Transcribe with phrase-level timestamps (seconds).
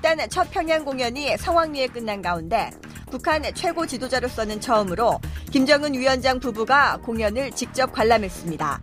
[0.00, 2.70] 남북예술단 첫 평양 공연이 성황리에 끝난 가운데
[3.10, 8.80] 북한 최고 지도자로서는 처음으로 김정은 위원장 부부가 공연을 직접 관람했습니다.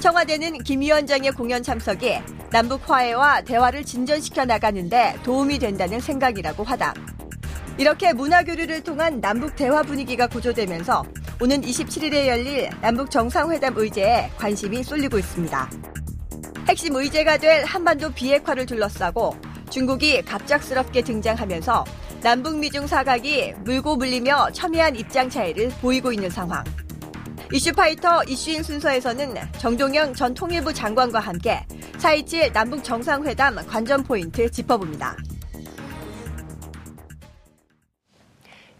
[0.00, 2.18] 청와대는 김 위원장의 공연 참석이
[2.50, 6.94] 남북 화해와 대화를 진전시켜 나가는데 도움이 된다는 생각이라고 하다.
[7.78, 11.04] 이렇게 문화 교류를 통한 남북 대화 분위기가 고조되면서
[11.40, 15.70] 오는 27일에 열릴 남북 정상회담 의제에 관심이 쏠리고 있습니다.
[16.68, 21.84] 핵심 의제가 될 한반도 비핵화를 둘러싸고 중국이 갑작스럽게 등장하면서
[22.22, 26.64] 남북 미중 사각이 물고 물리며 첨예한 입장 차이를 보이고 있는 상황.
[27.52, 31.64] 이슈파이터 이슈인 순서에서는 정동영 전 통일부 장관과 함께
[31.98, 35.16] 4.27 남북 정상회담 관전 포인트 짚어봅니다.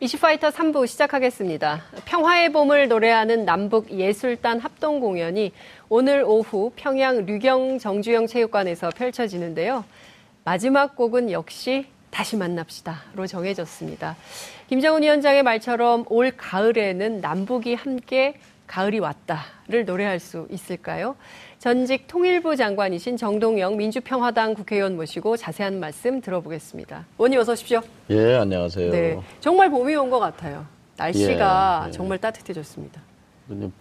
[0.00, 1.82] 이슈파이터 3부 시작하겠습니다.
[2.04, 5.50] 평화의 봄을 노래하는 남북 예술단 합동 공연이
[5.88, 9.84] 오늘 오후 평양 류경 정주영 체육관에서 펼쳐지는데요.
[10.52, 14.16] 마지막 곡은 역시 다시 만납시다로 정해졌습니다.
[14.70, 21.16] 김정은 위원장의 말처럼 올 가을에는 남북이 함께 가을이 왔다를 노래할 수 있을까요?
[21.58, 27.04] 전직 통일부 장관이신 정동영 민주평화당 국회의원 모시고 자세한 말씀 들어보겠습니다.
[27.18, 27.82] 원님 어서 오십시오.
[28.08, 28.90] 예, 안녕하세요.
[28.90, 30.64] 네, 정말 봄이 온 것 같아요.
[30.96, 31.92] 날씨가 예, 예.
[31.92, 33.02] 정말 따뜻해졌습니다.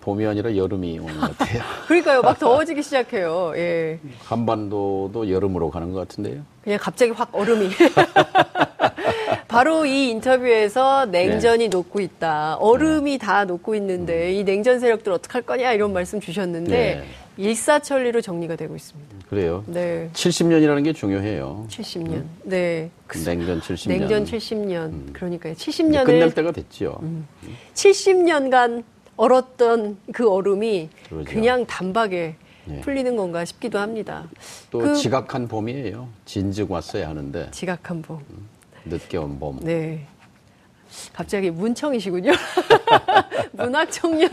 [0.01, 1.61] 봄이 아니라 여름이 오는 것 같아요.
[1.87, 3.53] 그러니까요, 막 더워지기 시작해요.
[3.55, 3.99] 예.
[4.23, 6.41] 한반도도 여름으로 가는 것 같은데요.
[6.63, 7.69] 그냥 갑자기 확 얼음이.
[9.47, 11.67] 바로 이 인터뷰에서 냉전이 네.
[11.69, 12.55] 녹고 있다.
[12.57, 13.17] 얼음이 네.
[13.17, 14.35] 다 녹고 있는데 음.
[14.35, 17.03] 이 냉전 세력들 어떡할 거냐 이런 말씀 주셨는데 네.
[17.37, 19.15] 일사천리로 정리가 되고 있습니다.
[19.29, 19.63] 그래요.
[19.67, 20.09] 네.
[20.13, 21.65] 70년이라는 게 중요해요.
[21.69, 22.13] 70년.
[22.13, 22.29] 음.
[22.43, 22.89] 네.
[23.25, 23.87] 냉전 70년.
[23.89, 24.73] 냉전 70년.
[24.87, 25.09] 음.
[25.13, 25.53] 그러니까요.
[25.53, 26.97] 70년을 끝낼 때가 됐죠.
[27.01, 27.27] 음.
[27.73, 28.83] 70년간
[29.17, 31.29] 얼었던 그 얼음이 그러죠.
[31.31, 32.35] 그냥 단박에
[32.69, 32.81] 예.
[32.81, 34.27] 풀리는 건가 싶기도 합니다.
[34.69, 36.07] 또 그, 지각한 봄이에요.
[36.25, 37.49] 진즉 왔어야 하는데.
[37.51, 38.19] 지각한 봄.
[38.29, 38.47] 음.
[38.85, 39.59] 늦게 온 봄.
[39.61, 40.05] 네.
[41.13, 42.31] 갑자기 문청이시군요.
[43.53, 44.29] 문학 청년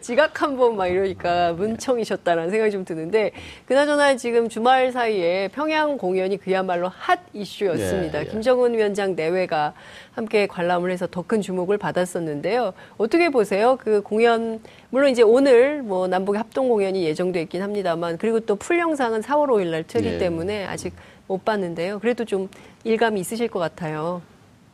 [0.00, 3.32] 지각 한 번 막 이러니까 문청이셨다라는 생각이 좀 드는데
[3.66, 8.18] 그나저나 지금 주말 사이에 평양 공연이 그야말로 핫 이슈였습니다.
[8.20, 8.28] 예, 예.
[8.28, 9.74] 김정은 위원장 내외가
[10.12, 12.72] 함께 관람을 해서 더 큰 주목을 받았었는데요.
[12.98, 13.76] 어떻게 보세요?
[13.80, 18.78] 그 공연 물론 이제 오늘 뭐 남북 합동 공연이 예정돼 있긴 합니다만 그리고 또 풀
[18.80, 20.18] 영상은 4월 5일 날 틀기 예.
[20.18, 20.92] 때문에 아직
[21.28, 22.00] 못 봤는데요.
[22.00, 22.48] 그래도 좀
[22.84, 24.22] 일감이 있으실 것 같아요.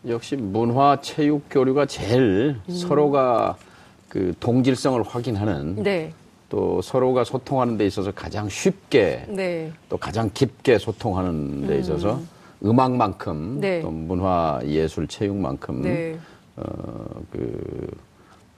[0.09, 2.75] 역시 문화 체육 교류가 제일 음.
[2.75, 3.57] 서로가
[4.09, 6.13] 그 동질성을 확인하는 네.
[6.49, 9.73] 또 서로가 소통하는 데 있어서 가장 쉽게 네.
[9.89, 12.21] 또 가장 깊게 소통하는 데 있어서
[12.63, 12.81] 음.
[12.81, 13.83] 악만큼 네.
[13.83, 16.19] 또 문화 예술 체육만큼 네.
[16.57, 17.87] 어그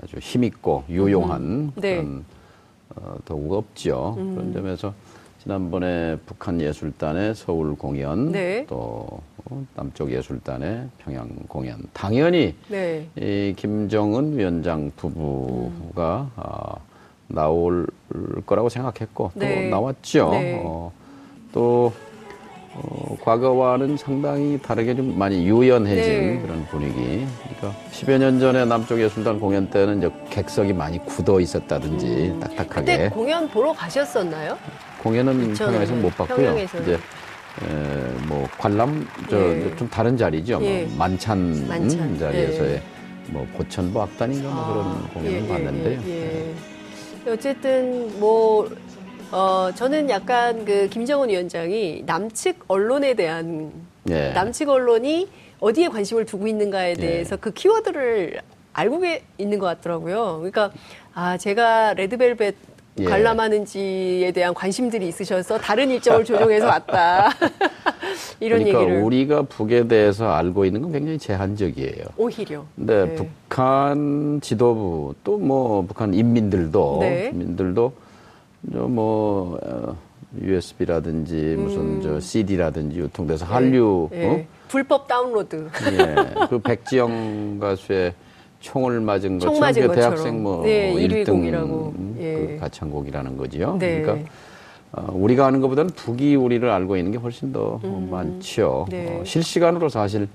[0.03, 1.73] 아주 힘있고 유용한 음.
[1.77, 1.97] 네.
[1.97, 2.25] 그런
[2.95, 4.17] 어, 도구가 없죠.
[4.19, 4.35] 음.
[4.35, 4.93] 그런 점에서
[5.49, 8.67] 지난번에 북한 예술단의 서울 공연 네.
[8.69, 9.23] 또
[9.75, 13.09] 남쪽 예술단의 평양 공연 당연히 네.
[13.17, 16.31] 이 김정은 위원장 부부가 음.
[16.37, 16.75] 아,
[17.29, 17.87] 나올
[18.45, 19.71] 거라고 생각했고 또 네.
[19.71, 20.29] 나왔죠.
[20.33, 20.61] 네.
[20.63, 20.93] 어,
[21.55, 21.95] 또
[22.75, 26.43] 어, 과거와는 상당히 다르게 좀 많이 유연해진 네.
[26.43, 27.27] 그런 분위기.
[27.57, 32.41] 그러니까 10여 년 전에 남쪽 예술단 공연 때는 이제 객석이 많이 굳어 있었다든지 음.
[32.41, 32.99] 딱딱하게.
[32.99, 34.59] 그때 공연 보러 가셨었나요?
[34.99, 36.37] 공연은 평양에서 못 봤고요.
[36.37, 36.83] 평양에서는.
[36.85, 39.89] 이제 에, 뭐 관람 저좀 예.
[39.91, 40.59] 다른 자리죠.
[40.61, 40.83] 뭐 예.
[40.85, 42.19] 뭐 만찬, 만찬.
[42.19, 42.83] 자리에서의 예.
[43.33, 44.73] 뭐 보천보 악단인가 뭐 아.
[44.73, 46.01] 그런 공연을 예, 봤는데요.
[46.07, 46.55] 예,
[47.27, 47.31] 예.
[47.31, 48.71] 어쨌든 뭐
[49.31, 53.73] 어, 저는 약간 그 김정은 위원장이 남측 언론에 대한
[54.05, 55.29] 남측 언론이
[55.61, 58.41] 어디에 관심을 두고 있는가에 대해서 그 키워드를
[58.73, 59.03] 알고
[59.37, 60.37] 있는 것 같더라고요.
[60.39, 60.71] 그러니까
[61.13, 62.55] 아 제가 레드벨벳
[63.01, 63.05] 예.
[63.05, 67.31] 관람하는지에 대한 관심들이 있으셔서 다른 일정을 조정해서 왔다.
[68.41, 69.03] 이런 그러니까 얘기를.
[69.03, 72.05] 우리가 북에 대해서 알고 있는 건 굉장히 제한적이에요.
[72.17, 72.65] 오히려.
[72.77, 73.15] 근데 네.
[73.17, 77.31] 북한 지도부 또 뭐 북한 인민들도 네.
[77.33, 77.93] 인민들도
[78.63, 79.97] 뭐 어,
[80.43, 82.01] USB라든지 무슨 음.
[82.03, 83.53] 저 CD라든지 유통돼서 네.
[83.53, 84.27] 한류 네.
[84.27, 84.45] 어?
[84.69, 85.71] 불법 다운로드.
[85.93, 86.47] 예.
[86.51, 88.13] 그 백지영 가수의
[88.61, 92.35] 총을 맞은 것처럼 맞은 그 대학생 뭐 네, 1등 예.
[92.35, 93.77] 그 가창곡이라는 거지요.
[93.79, 94.03] 네.
[94.03, 94.31] 그러니까
[94.91, 98.09] 어, 우리가 아는 것보다는 북이 우리를 알고 있는 게 훨씬 더 음.
[98.11, 98.87] 많죠.
[98.91, 99.19] 네.
[99.21, 100.29] 어, 실시간으로 사실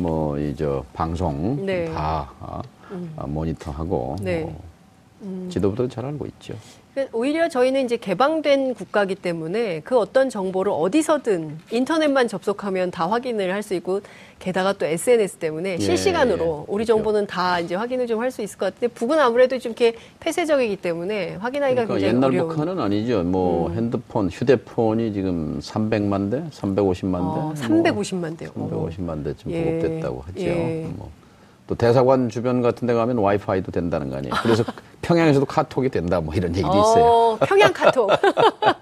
[0.00, 1.86] 뭐 이 저 방송 네.
[1.86, 3.10] 다 어, 음.
[3.26, 4.40] 모니터하고 네.
[4.40, 4.73] 뭐 음.
[5.50, 6.54] 지도부도 잘 알고 있죠.
[6.94, 13.52] 그 오히려 저희는 이제 개방된 국가기 때문에 그 어떤 정보를 어디서든 인터넷만 접속하면 다 확인을
[13.52, 14.00] 할 수 있고
[14.38, 16.94] 게다가 또 SNS 때문에 예, 실시간으로 예, 우리 그렇죠.
[16.98, 20.76] 정보는 다 이제 확인을 좀 할 수 있을 것 같은데 북은 아무래도 좀 이렇게 폐쇄적이기
[20.76, 22.48] 때문에 확인하기가 그러니까 굉장히 옛날 어려운.
[22.50, 23.24] 북한은 아니죠.
[23.24, 23.74] 뭐 음.
[23.74, 28.50] 핸드폰, 휴대폰이 지금 300만 대, 350만 대, 어, 350만 대요.
[28.54, 29.64] 350만 대쯤 예.
[29.64, 30.40] 보급됐다고 하죠.
[30.40, 30.86] 예.
[30.94, 31.10] 뭐.
[31.66, 34.34] 또 대사관 주변 같은 데 가면 와이파이도 된다는 거 아니에요.
[34.42, 34.64] 그래서
[35.02, 37.04] 평양에서도 카톡이 된다 뭐 이런 얘기도 있어요.
[37.04, 38.10] 어, 평양 카톡.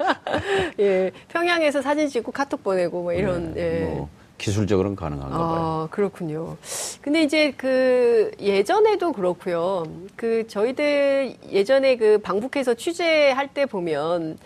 [0.80, 1.10] 예.
[1.28, 3.84] 평양에서 사진 찍고 카톡 보내고 뭐 이런 네, 예.
[3.84, 4.08] 뭐
[4.38, 5.48] 기술적으로는 가능한가 봐요.
[5.48, 6.56] 아, 그렇군요.
[7.00, 9.84] 근데 이제 그 예전에도 그렇고요.
[10.16, 14.38] 그 저희들 예전에 그 방북해서 취재할 때 보면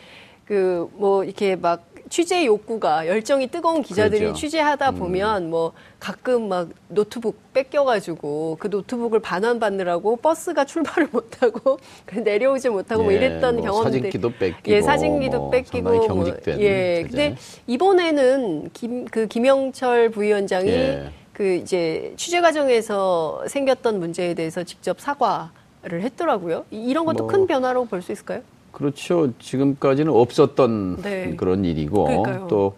[0.47, 4.39] 그 뭐 이렇게 막 취재 욕구가 열정이 뜨거운 기자들이 그렇죠.
[4.39, 4.95] 취재하다 음.
[4.97, 5.51] 보면 음.
[5.51, 11.79] 뭐 가끔 막 노트북 뺏겨가지고 그 노트북을 반환받느라고 버스가 출발을 못하고
[12.13, 16.07] 내려오지 못하고 뭐 예, 뭐 이랬던 뭐 경험들 사진기도 뺏기고 예 사진기도 뭐 뺏기고 뭐
[16.07, 17.09] 경직된 예 제재.
[17.09, 17.37] 근데
[17.67, 21.11] 이번에는 김 그 김영철 부위원장이 예.
[21.33, 26.65] 그 이제 취재 과정에서 생겼던 문제에 대해서 직접 사과를 했더라고요.
[26.71, 28.43] 이런 것도 뭐, 큰 변화로 볼 수 있을까요?
[28.77, 29.33] 그렇죠.
[29.39, 31.35] 지금까지는 없었던 네.
[31.35, 32.47] 그런 일이고 그러니까요.
[32.49, 32.75] 또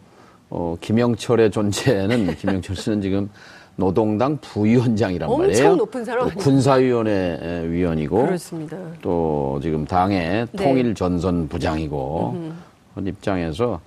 [0.49, 3.29] 어, 김영철의 존재는 김영철 씨는 지금
[3.75, 5.75] 노동당 부위원장이란 엄청 말이에요.
[5.75, 6.29] 높은 사람.
[6.37, 8.77] 군사위원회 위원이고 그렇습니다.
[9.03, 10.65] 또 지금 당의 네.
[10.65, 12.53] 통일전선 부장이고
[12.95, 13.81] 그런 입장에서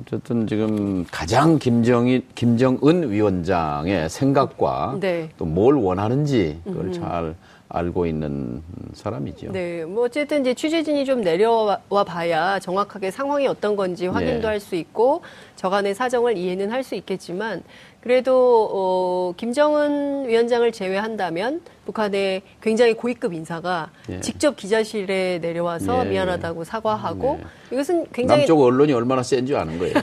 [0.00, 5.28] 어쨌든 지금 가장 김정일 김정은 위원장의 생각과 네.
[5.38, 6.92] 또뭘 원하는지 그걸.
[6.92, 7.36] 잘
[7.74, 9.50] 알고 있는 사람이죠.
[9.52, 14.46] 네, 뭐 어쨌든 이제 취재진이 좀 내려와 봐야 정확하게 상황이 어떤 건지 확인도 네.
[14.46, 15.22] 할수 있고
[15.56, 17.62] 저간의 사정을 이해는 할 수 있겠지만
[18.00, 24.18] 그래도 어, 김정은 위원장을 제외한다면 북한의 굉장히 고위급 인사가 예.
[24.18, 26.10] 직접 기자실에 내려와서 예.
[26.10, 27.74] 미안하다고 사과하고 예.
[27.74, 29.94] 이것은 굉장히 남쪽 언론이 얼마나 센지 아는 거예요.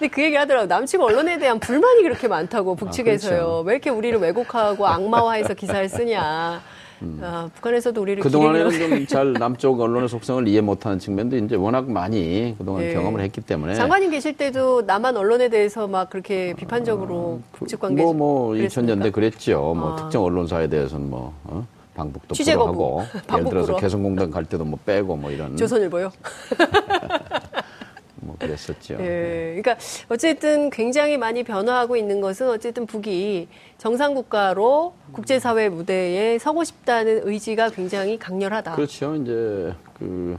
[0.00, 0.66] 근데 그 얘기 하더라고.
[0.66, 3.34] 남측 언론에 대한 불만이 그렇게 많다고 북측에서요.
[3.34, 3.60] 아, 그렇죠.
[3.66, 6.62] 왜 이렇게 우리를 왜곡하고 악마화해서 기사를 쓰냐.
[7.02, 7.20] 음.
[7.22, 12.54] 아, 북한에서도 우리를 그동안에는 좀 잘 남쪽 언론의 속성을 이해 못하는 측면도 이제 워낙 많이
[12.58, 12.92] 그동안 네.
[12.94, 18.02] 경험을 했기 때문에 장관님 계실 때도 남한 언론에 대해서 막 그렇게 비판적으로 아, 북측 관계
[18.02, 19.74] 뭐뭐 뭐 2000년대 그랬죠.
[19.76, 19.96] 뭐 아.
[19.96, 21.66] 특정 언론사에 대해서는 뭐 어?
[21.94, 26.10] 방북도 불허하고 예를 들어서 개성공단 갈 때도 뭐 빼고 뭐 이런 조선일보요.
[28.40, 28.94] 뭐 그랬었죠.
[29.00, 29.60] 예.
[29.62, 29.76] 그러니까
[30.08, 33.48] 어쨌든 굉장히 많이 변화하고 있는 것은 어쨌든 북이
[33.78, 38.74] 정상 국가로 국제사회 무대에 서고 싶다는 의지가 굉장히 강렬하다.
[38.74, 39.14] 그렇죠.
[39.16, 40.38] 이제 그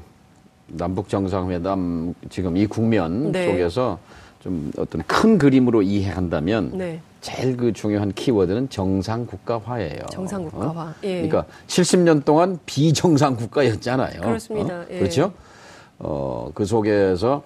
[0.68, 3.48] 남북 정상회담 지금 이 국면 네.
[3.48, 4.00] 속에서
[4.40, 7.00] 좀 어떤 큰 그림으로 이해한다면 네.
[7.20, 10.06] 제일 그 중요한 키워드는 정상 국가화예요.
[10.10, 10.84] 정상 국가화.
[10.84, 10.94] 어?
[11.04, 11.22] 예.
[11.22, 14.22] 그러니까 70년 동안 비정상 국가였잖아요.
[14.22, 14.80] 그렇습니다.
[14.80, 14.86] 어?
[14.90, 14.98] 예.
[14.98, 15.32] 그렇죠?
[16.00, 17.44] 어, 그 속에서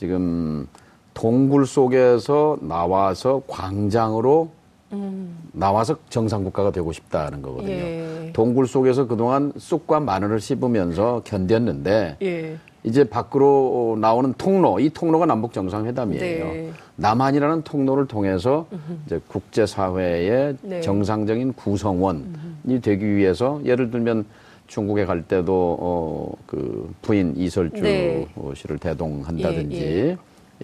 [0.00, 0.66] 지금
[1.12, 4.48] 동굴 속에서 나와서 광장으로
[4.94, 5.36] 음.
[5.52, 7.70] 나와서 정상국가가 되고 싶다는 거거든요.
[7.70, 8.30] 예.
[8.32, 12.56] 동굴 속에서 그동안 쑥과 마늘을 씹으면서 견뎠는데 예.
[12.82, 16.44] 이제 밖으로 나오는 통로, 이 통로가 남북 정상회담이에요.
[16.46, 16.72] 네.
[16.96, 18.66] 남한이라는 통로를 통해서
[19.04, 20.80] 이제 국제사회의 네.
[20.80, 24.24] 정상적인 구성원이 되기 위해서 예를 들면
[24.70, 28.26] 중국에 갈 때도 어, 그 부인 이설주 네.
[28.54, 30.16] 씨를 대동한다든지 예, 예.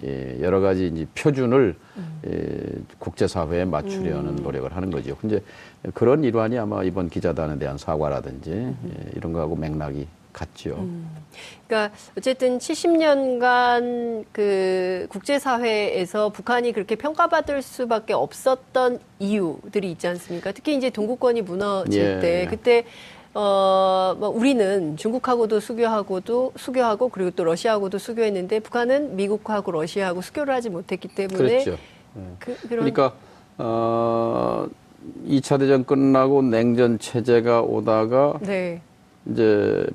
[0.03, 2.21] 예, 여러 가지 이제 표준을 음.
[2.25, 4.43] 예, 국제사회에 맞추려는 음.
[4.43, 5.17] 노력을 하는 거죠.
[5.17, 5.41] 근데
[5.93, 8.77] 그런 일환이 아마 이번 기자단에 대한 사과라든지 음.
[8.85, 10.75] 예, 이런 거하고 맥락이 같죠.
[10.77, 11.09] 음.
[11.67, 20.53] 그러니까 어쨌든 70년간 그 국제사회에서 북한이 그렇게 평가받을 수밖에 없었던 이유들이 있지 않습니까?
[20.53, 22.19] 특히 이제 동구권이 무너질 예.
[22.19, 22.85] 때 그때
[23.39, 30.71] 어, 뭐 우리는 중국하고도 수교하고도 수교하고 그리고 또 러시아하고도 수교했는데 북한은 미국하고 러시아하고 수교를 하지
[30.71, 31.77] 못했기 때문에 그렇죠.
[32.39, 33.13] 그, 그러니까
[33.59, 34.65] 어,
[35.27, 38.81] 2차 대전 끝나고 냉전 체제가 오다가 네.
[39.27, 39.85] 이제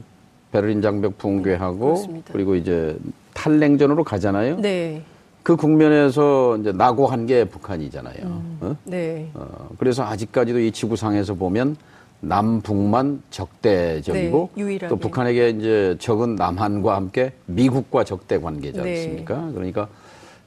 [0.52, 2.32] 베를린 장벽 붕괴하고 그렇습니다.
[2.32, 2.96] 그리고 이제
[3.34, 4.58] 탈냉전으로 가잖아요.
[4.60, 5.02] 네.
[5.42, 8.22] 그 국면에서 이제 낙오한 게 북한이잖아요.
[8.22, 8.76] 음, 어?
[8.84, 9.28] 네.
[9.34, 11.76] 어, 그래서 아직까지도 이 지구상에서 보면
[12.24, 18.90] 남북만 적대적이고 네, 또 북한에게 이제 적은 남한과 함께 미국과 적대 관계지 네.
[18.90, 19.46] 않습니까?
[19.46, 19.52] 네.
[19.52, 19.88] 그러니까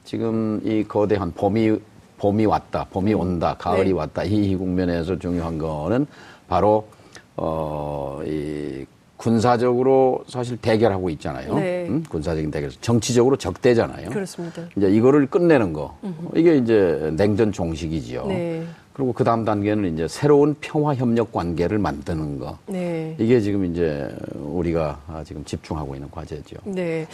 [0.04, 1.78] 지금 이 거대한 봄이
[2.18, 3.20] 봄이 왔다, 봄이 음.
[3.20, 3.92] 온다, 가을이 네.
[3.92, 6.06] 왔다 이 국면에서 중요한 거는
[6.48, 6.88] 바로
[7.36, 11.54] 어 이 군사적으로 사실 대결하고 있잖아요.
[11.54, 11.86] 네.
[11.88, 12.04] 음?
[12.08, 12.70] 군사적인 대결.
[12.80, 14.10] 정치적으로 적대잖아요.
[14.10, 14.62] 그렇습니다.
[14.76, 15.96] 이제 이거를 끝내는 거.
[16.04, 16.38] 음흠.
[16.38, 18.26] 이게 이제 냉전 종식이지요.
[18.26, 18.64] 네.
[18.92, 22.58] 그리고 그 다음 단계는 이제 새로운 평화 협력 관계를 만드는 거.
[22.66, 23.14] 네.
[23.18, 26.56] 이게 지금 이제 우리가 지금 집중하고 있는 과제죠.
[26.64, 27.06] 네.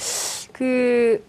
[0.53, 1.23] 그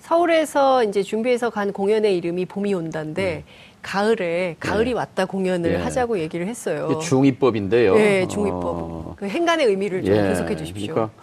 [0.00, 3.67] 서울에서 이제 준비해서 간 공연의 이름이 봄이 온다인데 음.
[3.82, 4.96] 가을에 가을이 네.
[4.96, 5.76] 왔다 공연을 네.
[5.76, 6.98] 하자고 얘기를 했어요.
[7.00, 7.94] 중의법인데요.
[7.94, 8.64] 네, 중의법.
[8.64, 9.14] 어...
[9.16, 10.20] 그 행간의 의미를 좀 예.
[10.20, 10.94] 해석해 주십시오.
[10.94, 11.14] 그러니까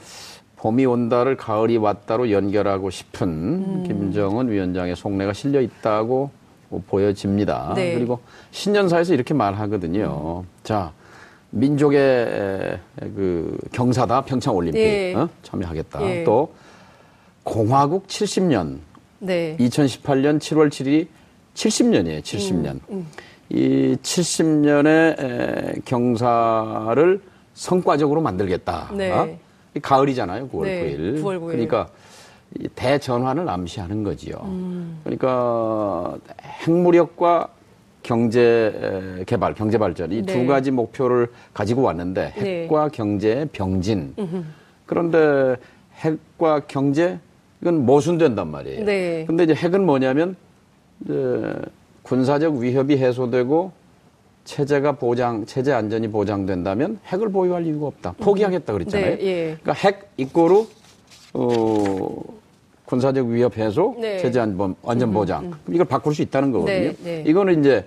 [0.58, 3.84] 봄이 온다를 가을이 왔다로 연결하고 싶은 음.
[3.86, 6.32] 김정은 위원장의 속내가 실려 있다고
[6.88, 7.74] 보여집니다.
[7.76, 7.94] 네.
[7.94, 8.20] 그리고
[8.52, 10.44] 신년사에서 이렇게 말하거든요.
[10.44, 10.48] 음.
[10.64, 10.92] 자,
[11.52, 12.80] 민족의
[13.16, 15.14] 그 경사다 평창 올림픽 예.
[15.14, 15.30] 어?
[15.44, 16.02] 참여하겠다.
[16.10, 16.24] 예.
[16.24, 16.54] 또
[17.44, 18.80] 공화국 70년.
[19.20, 19.56] 네.
[19.60, 21.08] 2018년 7월 7일이
[21.56, 22.66] 70년이에요, 70년.
[22.66, 23.08] 음, 음.
[23.50, 27.22] 이 70년의 경사를
[27.54, 28.92] 성과적으로 만들겠다.
[28.94, 29.12] 네.
[29.12, 29.38] 어?
[29.82, 31.24] 가을이잖아요, 9월 네, 9일.
[31.24, 31.48] 9월 9일.
[31.48, 31.88] 그러니까
[32.76, 34.36] 대전환을 암시하는 거지요.
[34.46, 35.00] 음.
[35.04, 36.18] 그러니까
[36.64, 37.50] 핵무력과
[38.04, 40.46] 경제 개발, 경제 발전 이두 네.
[40.46, 42.64] 가지 목표를 가지고 왔는데 네.
[42.64, 44.14] 핵과 경제의 병진.
[44.20, 44.44] 음흠.
[44.86, 45.56] 그런데
[45.98, 47.20] 핵과 경제
[47.62, 48.86] 이건 모순된단 말이에요.
[48.86, 49.26] 네.
[49.26, 50.36] 근데 이제 핵은 뭐냐면
[52.04, 53.72] 군사적 위협이 해소되고
[54.46, 58.14] 체제가 보장, 체제 안전이 보장된다면 핵을 보유할 이유가 없다.
[58.20, 59.18] 포기하겠다 그랬잖아요.
[59.18, 59.58] 네, 예.
[59.62, 60.66] 그러니까 핵 이꼬르
[61.34, 62.24] 어,
[62.86, 64.20] 군사적 위협 해소, 네.
[64.20, 65.46] 체제 안전, 안전 보장.
[65.46, 65.74] 음, 음.
[65.74, 66.76] 이걸 바꿀 수 있다는 거거든요.
[66.76, 67.24] 네, 네.
[67.26, 67.86] 이거는 이제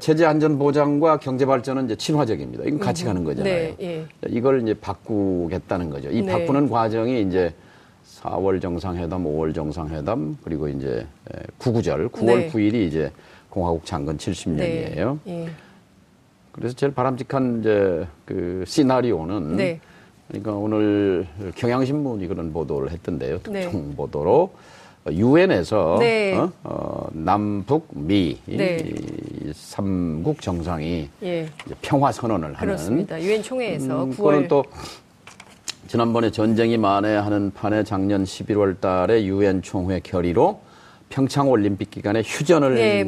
[0.00, 2.64] 체제 안전 보장과 경제 발전은 이제 친화적입니다.
[2.64, 3.54] 이건 같이 음, 가는 거잖아요.
[3.54, 4.04] 네, 예.
[4.28, 6.10] 이걸 이제 바꾸겠다는 거죠.
[6.10, 6.32] 이 네.
[6.32, 7.54] 바꾸는 과정이 이제
[8.24, 11.06] 4월 정상회담, 5월 정상회담, 그리고 이제
[11.58, 12.50] 구구절, 9월 네.
[12.50, 13.12] 9일이 이제
[13.50, 15.18] 공화국 창건 70년이에요.
[15.24, 15.44] 네.
[15.44, 15.50] 예.
[16.52, 19.80] 그래서 제일 바람직한 이제 그 시나리오는 네.
[20.28, 21.26] 그러니까 오늘
[21.56, 23.40] 경향신문이 그런 보도를 했던데요.
[23.42, 23.96] 특종 네.
[23.96, 24.52] 보도로
[25.10, 26.34] 유엔에서 네.
[26.34, 26.50] 어?
[26.62, 28.78] 어, 남북 미 네.
[28.78, 31.46] 이 삼국 정상이 예.
[31.82, 33.20] 평화 선언을 하는 그렇습니다.
[33.20, 34.64] 유엔 총회에서 음, 9월 또
[35.94, 40.58] 지난번에 전쟁이 만회하는 판에 작년 11월 달에 유엔 총회 결의로
[41.08, 43.04] 평창 올림픽 기간에 휴전을 예,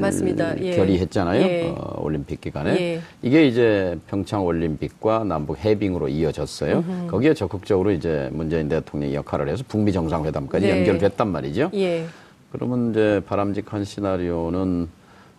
[0.60, 0.76] 예.
[0.76, 1.42] 결의했잖아요.
[1.42, 1.74] 예.
[1.76, 3.00] 어, 올림픽 기간에 예.
[3.22, 6.76] 이게 이제 평창 올림픽과 남북 해빙으로 이어졌어요.
[6.76, 7.06] 음흠.
[7.10, 10.78] 거기에 적극적으로 이제 문재인 대통령이 역할을 해서 북미 정상회담까지 네.
[10.78, 11.72] 연결됐단 말이죠.
[11.74, 12.04] 예.
[12.52, 14.88] 그러면 이제 바람직한 시나리오는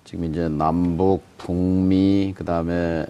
[0.04, 3.06] 지금 이제 남북, 북미, 그다음에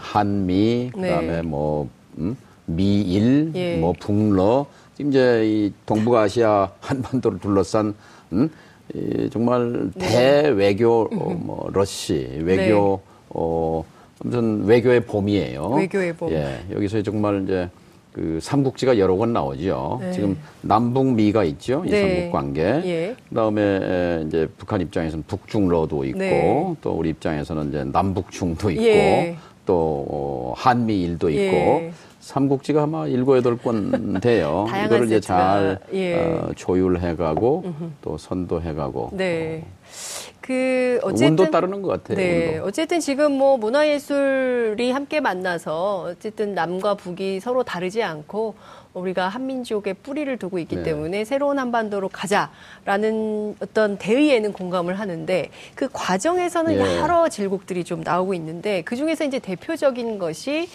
[0.00, 1.42] 한미, 그다음에 네.
[1.42, 1.88] 뭐
[2.18, 2.36] 음?
[2.66, 3.76] 미일, 예.
[3.76, 7.94] 뭐 북러, 지금 이제 이 동북아시아 한반도를 둘러싼
[8.32, 8.50] 음?
[8.94, 10.08] 이 정말 네.
[10.08, 13.12] 대외교 어, 뭐 러시 외교 네.
[13.30, 13.84] 어
[14.20, 15.68] 아무튼 외교의 봄이에요.
[15.70, 16.30] 외교의 봄.
[16.32, 17.68] 예, 여기서 정말 이제
[18.12, 19.98] 그 삼국지가 여러 권 나오죠.
[20.00, 20.12] 네.
[20.12, 21.82] 지금 남북 미가 있죠.
[21.84, 22.00] 이 네.
[22.00, 22.62] 삼국 관계.
[22.62, 23.16] 예.
[23.28, 26.74] 그다음에 이제 북한 입장에서는 북중러도 있고 네.
[26.80, 29.36] 또 우리 입장에서는 이제 남북중도 있고 예.
[29.66, 31.92] 또 어, 한미일도 있고 예.
[32.26, 34.66] 삼국지가 아마 일곱 여덟 권 돼요.
[34.68, 36.14] 이거를 이제 잘 예.
[36.16, 37.64] 어, 조율해가고
[38.02, 39.10] 또 선도해가고.
[39.12, 39.62] 네.
[39.64, 40.36] 어.
[40.40, 42.16] 그 어쨌든 운도 따르는 것 같아요.
[42.16, 42.66] 네, 운도.
[42.68, 48.54] 어쨌든 지금 뭐 문화예술이 함께 만나서 어쨌든 남과 북이 서로 다르지 않고
[48.96, 50.82] 우리가 한민족의 뿌리를 두고 있기 네.
[50.82, 56.98] 때문에 새로운 한반도로 가자라는 어떤 대의에는 공감을 하는데 그 과정에서는 예.
[56.98, 60.68] 여러 질곡들이 좀 나오고 있는데 그 중에서 이제 대표적인 것이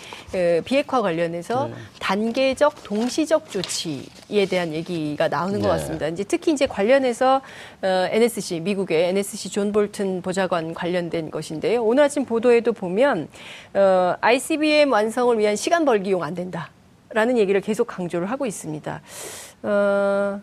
[0.65, 1.73] 비핵화 관련해서 네.
[1.99, 5.61] 단계적 동시적 조치에 대한 얘기가 나오는 네.
[5.61, 6.07] 것 같습니다.
[6.07, 7.41] 이제 특히 이제 관련해서
[7.81, 11.83] NSC 어, 미국의 NSC 존 볼튼 보좌관 관련된 것인데요.
[11.83, 13.27] 오늘 아침 보도에도 보면
[13.73, 16.69] 어, ICBM 완성을 위한 시간 벌기용 안 된다.
[17.13, 19.01] 라는 얘기를 계속 강조를 하고 있습니다.
[19.63, 20.41] 어,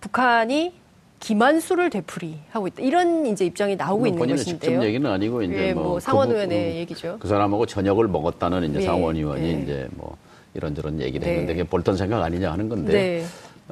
[0.00, 0.72] 북한이
[1.20, 2.82] 기만수를 되풀이하고 있다.
[2.82, 4.70] 이런 이제 입장이 나오고 있는 것인데요.
[4.70, 7.18] 직접 얘기는 아니고 이제 예, 뭐, 뭐 상원 의원의 그, 얘기죠.
[7.20, 9.62] 그 사람하고 저녁을 먹었다는 이제 예, 상원 의원이 예.
[9.62, 10.16] 이제 뭐
[10.54, 11.32] 이런저런 얘기를 네.
[11.32, 13.24] 했는데 그게 볼턴 생각 아니냐 하는 건데 네.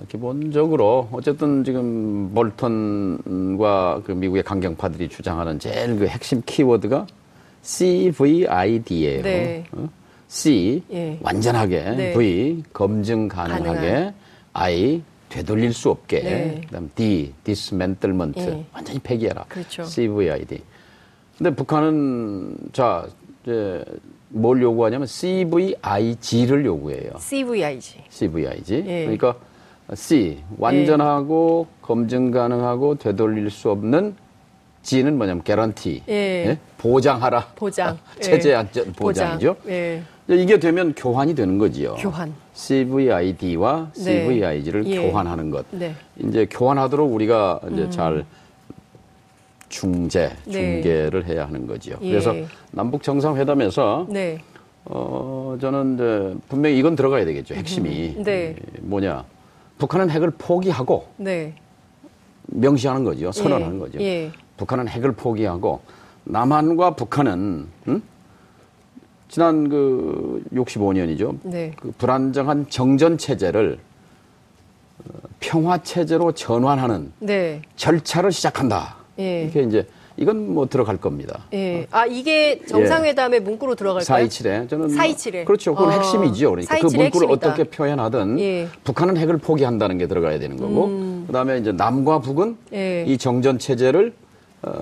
[0.09, 7.07] 기본적으로 어쨌든 지금 볼턴과 그 미국의 강경파들이 주장하는 제일 그 핵심 키워드가
[7.63, 9.23] CVID예요.
[9.23, 9.65] 네.
[9.73, 9.89] 어?
[10.29, 11.19] C 예.
[11.23, 12.13] 완전하게 네.
[12.13, 14.15] V 검증 가능하게 가능한.
[14.53, 16.61] I 되돌릴 수 없게 네.
[16.67, 18.65] 그다음 D dismantlement 예.
[18.73, 19.45] 완전히 폐기해라.
[19.49, 19.85] 그렇죠.
[19.85, 20.63] CVID.
[21.37, 23.07] 근데 북한은 자
[23.43, 23.85] 이제
[24.29, 27.13] 뭘 요구하냐면 CVIG를 요구해요.
[27.19, 28.05] CVIG.
[28.11, 28.75] CVIG.
[28.87, 29.01] 예.
[29.05, 29.37] 그러니까
[29.95, 31.79] C 완전하고 예.
[31.81, 34.15] 검증 가능하고 되돌릴 수 없는
[34.88, 36.02] G는 뭐냐면 개런티.
[36.09, 36.12] 예.
[36.12, 36.59] 예?
[36.78, 37.49] 보장하라.
[37.57, 37.88] 보장.
[37.88, 39.54] 아, 체제 안전 보장이죠.
[39.57, 39.73] 보장.
[39.75, 40.02] 예.
[40.30, 41.95] 이게 되면 교환이 되는 거지요.
[41.97, 42.33] 교환.
[42.54, 44.02] CVID와 네.
[44.02, 45.11] CVIG를 예.
[45.11, 45.66] 교환하는 것.
[45.73, 45.95] 네.
[46.18, 47.90] 이제 교환하도록 우리가 이제 음.
[47.90, 48.25] 잘
[49.68, 50.52] 중재, 네.
[50.52, 51.97] 중계를 해야 하는 거지요.
[52.00, 52.11] 예.
[52.11, 52.35] 그래서
[52.71, 54.38] 남북 정상회담에서 네.
[54.87, 57.54] 어 저는 이제 분명히 이건 들어가야 되겠죠.
[57.54, 58.23] 핵심이 음.
[58.23, 58.57] 네.
[58.80, 59.25] 뭐냐?
[59.76, 61.52] 북한은 핵을 포기하고 네.
[62.47, 63.30] 명시하는 거죠.
[63.33, 63.78] 선언하는 예.
[63.78, 64.00] 거죠.
[64.00, 64.33] 예.
[64.59, 65.81] 북한은 핵을 포기하고
[66.25, 68.03] 남한과 북한은 음?
[69.29, 71.38] 지난 그 65년이죠.
[71.43, 71.73] 네.
[71.81, 73.79] 그 불안정한 정전 체제를
[74.99, 77.62] 어, 평화 체제로 전환하는 네.
[77.77, 78.97] 절차를 시작한다.
[79.19, 79.45] 예.
[79.45, 79.87] 이게 이제
[80.17, 81.45] 이건 뭐 들어갈 겁니다.
[81.53, 81.87] 예.
[81.91, 83.45] 아 이게 정상회담의 예.
[83.45, 84.27] 문구로 들어갈까요?
[84.27, 85.75] 427에 저는 427에 뭐 그렇죠.
[85.75, 86.50] 그건 아, 핵심이죠.
[86.50, 87.33] 그러니까 그 문구를 핵심이다.
[87.33, 88.69] 어떻게 표현하든 예.
[88.83, 91.25] 북한은 핵을 포기한다는 게 들어가야 되는 거고 음.
[91.27, 93.05] 그다음에 이제 남과 북은 예.
[93.07, 94.15] 이 정전 체제를
[94.62, 94.73] 어,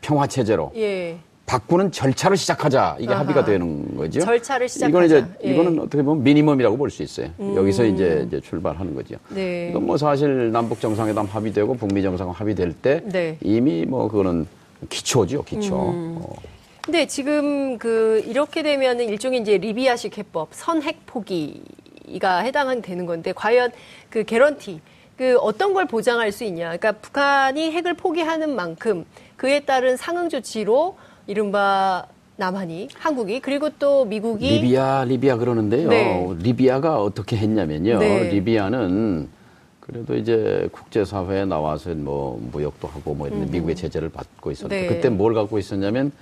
[0.00, 1.16] 평화 체제로 예.
[1.46, 3.20] 바꾸는 절차를 시작하자 이게 아하.
[3.22, 4.20] 합의가 되는 거죠.
[4.20, 4.88] 절차를 시작하자.
[4.88, 5.52] 이건 이제 예.
[5.52, 7.28] 이거는 어떻게 보면 미니멈이라고 볼 수 있어요.
[7.40, 7.56] 음.
[7.56, 9.16] 여기서 이제, 이제 출발하는 거죠.
[9.30, 9.68] 네.
[9.70, 13.36] 이건 뭐 사실 남북 정상회담 합의되고 북미 정상회담 합의될 때 네.
[13.42, 14.46] 이미 뭐 그거는
[14.88, 15.90] 기초죠, 기초.
[15.90, 16.20] 음.
[16.22, 16.36] 어.
[16.82, 23.70] 근데 지금 그 이렇게 되면은 일종의 이제 리비아식 해법 선핵 포기가 해당되는 건데 과연
[24.08, 24.80] 그 개런티
[25.20, 26.74] 그 어떤 걸 보장할 수 있냐?
[26.78, 29.04] 그러니까 북한이 핵을 포기하는 만큼
[29.36, 30.96] 그에 따른 상응 조치로
[31.26, 32.06] 이른바
[32.38, 34.48] 남한이, 한국이, 그리고 또 미국이.
[34.48, 35.90] 리비아, 리비아 그러는데요.
[35.90, 36.26] 네.
[36.38, 37.98] 리비아가 어떻게 했냐면요.
[37.98, 38.30] 네.
[38.30, 39.28] 리비아는
[39.80, 43.46] 그래도 이제 국제사회에 나와서 뭐 무역도 하고 뭐 음.
[43.50, 44.88] 미국의 제재를 받고 있었는데 네.
[44.88, 46.12] 그때 뭘 갖고 있었냐면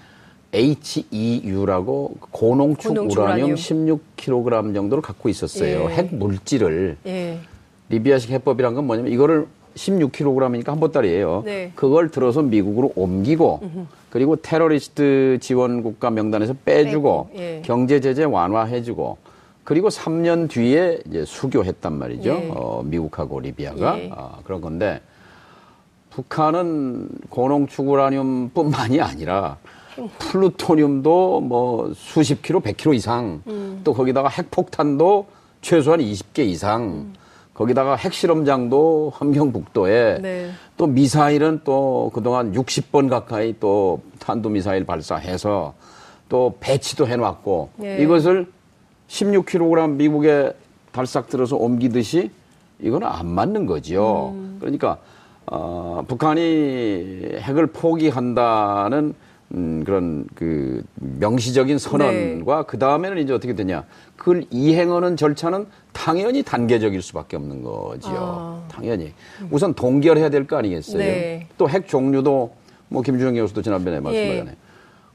[0.53, 5.85] HEU라고 고농축, 고농축 우라늄 16kg 정도를 갖고 있었어요.
[5.89, 5.95] 예.
[5.95, 6.97] 핵 물질을.
[7.07, 7.39] 예.
[7.89, 11.43] 리비아식 해법이란 건 뭐냐면 이거를 16kg이니까 한 보따리예요.
[11.45, 11.73] 네.
[11.75, 13.61] 그걸 들어서 미국으로 옮기고.
[14.11, 17.63] 그리고 테러리스트 지원 국가 명단에서 빼주고 예.
[17.65, 19.19] 경제 제재 완화해주고
[19.65, 22.31] 그리고 3년 뒤에 이제 수교했단 말이죠.
[22.31, 22.51] 예.
[22.55, 24.11] 어, 미국하고 리비아가 예.
[24.11, 25.03] 어, 그런 건데
[26.11, 29.59] 북한은 고농축 우라늄뿐만이 아니라
[30.19, 33.81] 플루토늄도 뭐 수십 킬로, 백 킬로 이상 음.
[33.85, 35.27] 또 거기다가 핵폭탄도
[35.61, 37.15] 최소한 20개 이상 음.
[37.59, 40.51] 거기다가 핵실험장도 함경북도에 네.
[40.77, 45.75] 또 미사일은 또 그동안 60번 가까이 또 탄도미사일 발사해서
[46.29, 47.99] 또 배치도 해놨고 네.
[47.99, 48.47] 이것을
[49.09, 50.53] 16kg 미국에
[50.93, 52.31] 발싹 들어서 옮기듯이
[52.79, 54.35] 이거는 안 맞는 거지요.
[54.37, 54.59] 음.
[54.61, 54.99] 그러니까
[55.47, 59.15] 어, 북한이 핵을 포기한다는
[59.55, 62.63] 음, 그런 그 명시적인 선언과 네.
[62.67, 63.85] 그 다음에는 이제 어떻게 되냐.
[64.17, 68.15] 그걸 이행하는 절차는 당연히 단계적일 수밖에 없는 거지요.
[68.19, 68.69] 아.
[68.71, 69.13] 당연히.
[69.51, 70.99] 우선 동결해야 될 거 아니겠어요.
[70.99, 71.47] 네.
[71.57, 72.53] 또핵 종류도
[72.89, 74.53] 뭐 김준영 교수도 지난번에 말씀하셨잖아요.
[74.55, 74.57] 예.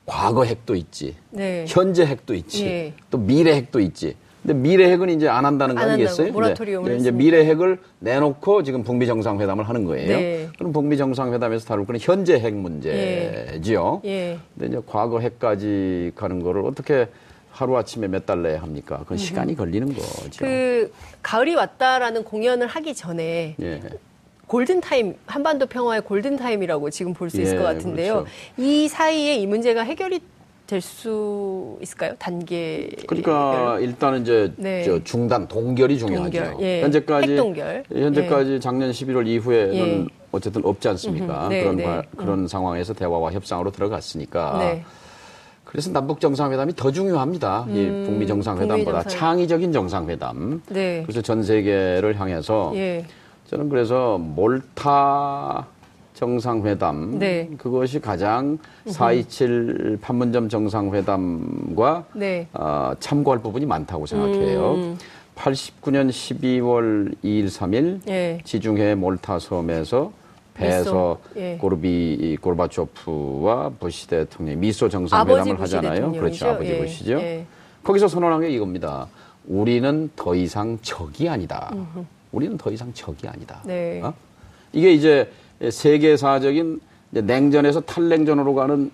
[0.05, 1.15] 과거 핵도 있지.
[1.29, 1.65] 네.
[1.67, 2.65] 현재 핵도 있지.
[2.65, 2.93] 예.
[3.09, 4.15] 또 미래 핵도 있지.
[4.43, 6.33] 근데 미래 핵은 이제 안 한다는 거 아니겠어요?
[6.33, 6.97] 모라토리움을 네.
[6.97, 10.17] 이제 미래 핵을 내놓고 지금 북미 정상회담을 하는 거예요.
[10.17, 10.49] 네.
[10.57, 14.01] 그럼 북미 정상회담에서 다룰 거는 현재 핵 문제지요.
[14.03, 14.09] 예.
[14.09, 14.39] 예.
[14.53, 17.07] 근데 이제 과거 핵까지 가는 거를 어떻게
[17.51, 18.97] 하루 아침에 몇 달 내에 합니까?
[18.99, 20.39] 그건 시간이 걸리는 거죠.
[20.39, 23.79] 그 가을이 왔다라는 공연을 하기 전에 예.
[24.47, 28.13] 골든 타임 한반도 평화의 골든 타임이라고 지금 볼수 있을 예, 것 같은데요.
[28.13, 28.29] 그렇죠.
[28.57, 30.19] 이 사이에 이 문제가 해결이
[30.67, 32.13] 될 수 있을까요?
[32.17, 32.89] 단계.
[33.07, 33.77] 그러니까.
[33.79, 35.03] 일단은 이제 네.
[35.03, 36.43] 중단 동결이 중요하죠.
[36.43, 36.81] 동결, 예.
[36.81, 37.83] 현재까지 핵동결.
[37.93, 38.59] 현재까지 예.
[38.59, 40.07] 작년 11월 이후에는 예.
[40.31, 41.47] 어쨌든 없지 않습니까?
[41.49, 42.01] 네, 그런 네.
[42.15, 42.47] 그런 음.
[42.47, 44.57] 상황에서 대화와 협상으로 들어갔으니까.
[44.59, 44.83] 네.
[45.65, 47.65] 그래서 남북 정상회담이 더 중요합니다.
[47.67, 49.19] 음, 이 북미 정상회담보다 북미 정상...
[49.19, 50.61] 창의적인 정상회담.
[50.69, 51.01] 네.
[51.03, 53.05] 그래서 전 세계를 향해서 예.
[53.47, 55.67] 저는 그래서 몰타
[56.13, 57.49] 정상회담 네.
[57.57, 62.47] 그것이 가장 4.27 판문점 정상회담과 네.
[62.53, 64.73] 어, 참고할 부분이 많다고 생각해요.
[64.75, 64.97] 음.
[65.35, 68.39] 89년 12월 2일 3일 예.
[68.43, 70.11] 지중해 몰타 섬에서
[70.53, 71.57] 배에서 예.
[71.57, 76.11] 고르비 고르바초프와 부시 대통령이 미소 정상회담을 하잖아요.
[76.11, 76.49] 그렇죠.
[76.49, 76.77] 아버지 예.
[76.79, 77.13] 부시죠.
[77.13, 77.45] 예.
[77.83, 79.07] 거기서 선언한 게 이겁니다.
[79.47, 81.71] 우리는 더 이상 적이 아니다.
[81.73, 82.05] 음흠.
[82.31, 83.61] 우리는 더 이상 적이 아니다.
[83.65, 84.01] 네.
[84.03, 84.13] 어?
[84.71, 85.29] 이게 이제
[85.71, 86.79] 세계사적인
[87.11, 88.91] 냉전에서 탈냉전으로 가는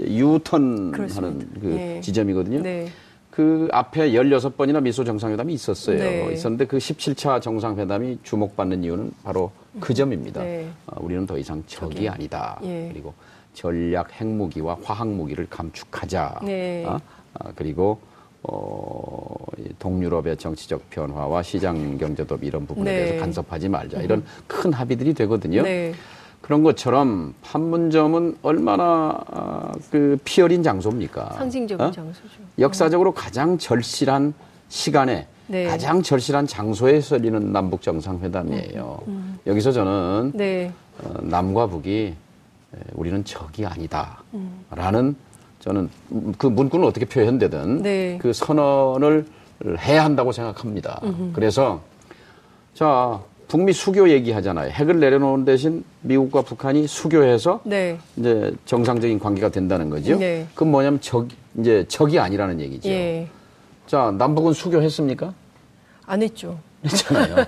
[0.00, 2.00] 유턴하는 그 네.
[2.00, 2.62] 지점이거든요.
[2.62, 2.88] 네.
[3.30, 5.98] 그 앞에 16번이나 미소 정상회담이 있었어요.
[5.98, 6.32] 네.
[6.34, 9.50] 있었는데 그 17차 정상회담이 주목받는 이유는 바로
[9.80, 10.42] 그 점입니다.
[10.42, 10.68] 네.
[10.86, 12.08] 어, 우리는 더 이상 적이 저기.
[12.08, 12.60] 아니다.
[12.62, 12.90] 예.
[12.92, 13.12] 그리고
[13.54, 16.40] 전략 핵무기와 화학무기를 감축하자.
[16.44, 16.84] 네.
[16.84, 17.00] 어?
[17.40, 17.98] 어, 그리고
[18.44, 19.36] 어,
[19.78, 23.04] 동유럽의 정치적 변화와 시장 경제도 이런 부분에 네.
[23.04, 24.00] 대해서 간섭하지 말자.
[24.02, 25.62] 이런 큰 합의들이 되거든요.
[25.62, 25.94] 네.
[26.40, 31.32] 그런 것처럼 판문점은 얼마나 아, 그 피어린 장소입니까?
[31.38, 31.90] 상징적인 어?
[31.90, 32.28] 장소죠.
[32.58, 34.34] 역사적으로 가장 절실한
[34.68, 35.64] 시간에 네.
[35.64, 39.02] 가장 절실한 장소에 설리는 남북 정상회담이에요.
[39.06, 39.38] 음, 음.
[39.46, 40.70] 여기서 저는 네.
[41.02, 42.14] 어, 남과 북이
[42.92, 45.16] 우리는 적이 아니다라는 음.
[45.64, 45.88] 저는
[46.36, 48.18] 그 문구는 어떻게 표현되든 네.
[48.20, 49.24] 그 선언을
[49.78, 51.00] 해야 한다고 생각합니다.
[51.02, 51.30] 음흠.
[51.32, 51.80] 그래서
[52.74, 54.70] 자 북미 수교 얘기하잖아요.
[54.70, 57.98] 핵을 내려놓은 대신 미국과 북한이 수교해서 네.
[58.18, 60.18] 이제 정상적인 관계가 된다는 거죠.
[60.18, 60.46] 네.
[60.52, 62.90] 그건 뭐냐면 적 이제 적이 아니라는 얘기죠.
[62.90, 63.26] 예.
[63.86, 65.32] 자 남북은 수교했습니까?
[66.04, 66.58] 안 했죠.
[66.84, 67.44] 했잖아요.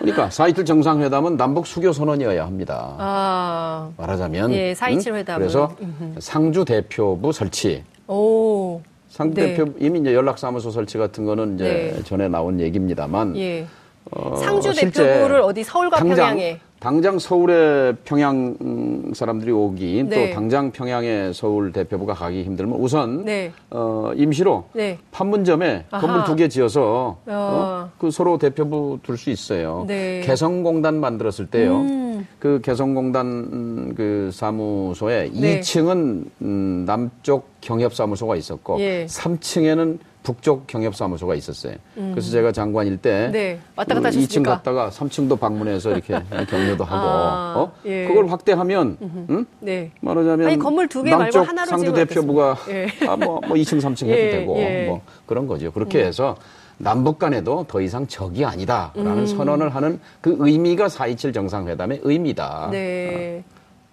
[0.00, 2.94] 그러니까 4.27 정상회담은 남북 수교 선언이어야 합니다.
[2.98, 3.90] 아.
[3.96, 4.52] 말하자면.
[4.52, 5.16] 예, 4.27 응?
[5.16, 5.38] 회담.
[5.38, 5.74] 그래서
[6.18, 7.84] 상주 대표부 설치.
[8.08, 8.80] 오.
[9.08, 9.54] 상주 네.
[9.54, 12.02] 대표 이미 이제 연락사무소 설치 같은 거는 이제 네.
[12.02, 13.36] 전에 나온 얘기입니다만.
[13.36, 13.66] 예.
[14.10, 20.28] 어, 상주 대표부를 어디 서울과 평양에 당장 서울에 평양 사람들이 오기 네.
[20.28, 23.52] 또 당장 평양에 서울 대표부가 가기 힘들면 우선 네.
[23.70, 24.98] 어, 임시로 네.
[25.10, 26.00] 판문점에 아하.
[26.06, 27.26] 건물 두 개 지어서 어.
[27.26, 29.86] 어, 그 서로 대표부 둘 수 있어요.
[29.88, 30.20] 네.
[30.26, 31.76] 개성공단 만들었을 때요.
[31.80, 32.26] 음.
[32.38, 35.60] 그 개성공단 그 사무소에 네.
[35.60, 39.06] 2층은 음, 남쪽 경협사무소가 있었고 예.
[39.06, 41.74] 3층에는 북쪽 경협사무소가 있었어요.
[41.98, 42.10] 음.
[42.12, 43.60] 그래서 제가 장관일 때 네.
[43.76, 46.14] 왔다 갔다 그 2층 갔다가 3층도 방문해서 이렇게
[46.48, 47.72] 격려도 하고 아, 어?
[47.84, 48.06] 예.
[48.08, 48.96] 그걸 확대하면
[49.30, 49.46] 응?
[49.60, 49.92] 네.
[50.00, 52.86] 말하자면 아니, 건물 두 개 말고 하나로 상주 대표부가 예.
[53.06, 54.86] 아, 뭐, 뭐 2층 3층 해도 예, 되고 예.
[54.86, 55.70] 뭐 그런 거죠.
[55.70, 56.06] 그렇게 음.
[56.06, 56.36] 해서
[56.78, 59.26] 남북 간에도 더 이상 적이 아니다라는 음.
[59.26, 62.70] 선언을 하는 그 의미가 4.27 정상회담의 의미다.
[62.72, 63.44] 네.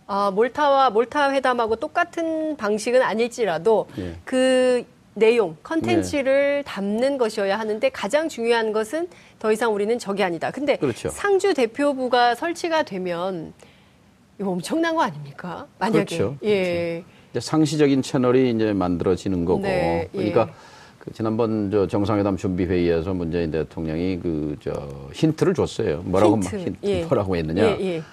[0.07, 4.15] 아, 몰타와 몰타 회담하고 똑같은 방식은 아닐지라도 예.
[4.23, 6.63] 그 내용, 컨텐츠를 네.
[6.63, 9.07] 담는 것이어야 하는데 가장 중요한 것은
[9.39, 10.51] 더 이상 우리는 적이 아니다.
[10.51, 11.09] 근데 그렇죠.
[11.09, 13.53] 상주 대표부가 설치가 되면
[14.39, 15.67] 이거 엄청난 거 아닙니까?
[15.79, 16.37] 만약에 그렇죠.
[16.43, 17.03] 예.
[17.31, 17.45] 그렇죠.
[17.45, 19.61] 상시적인 채널이 이제 만들어지는 거고.
[19.61, 20.17] 네, 예.
[20.17, 20.49] 그러니까
[20.99, 24.71] 그 지난번 저 정상회담 준비 회의에서 문재인 대통령이 그 저
[25.13, 26.01] 힌트를 줬어요.
[26.05, 26.55] 뭐라고 힌트.
[26.57, 27.03] 힌트 예.
[27.05, 27.63] 뭐라고 했느냐?
[27.63, 28.03] 예, 예.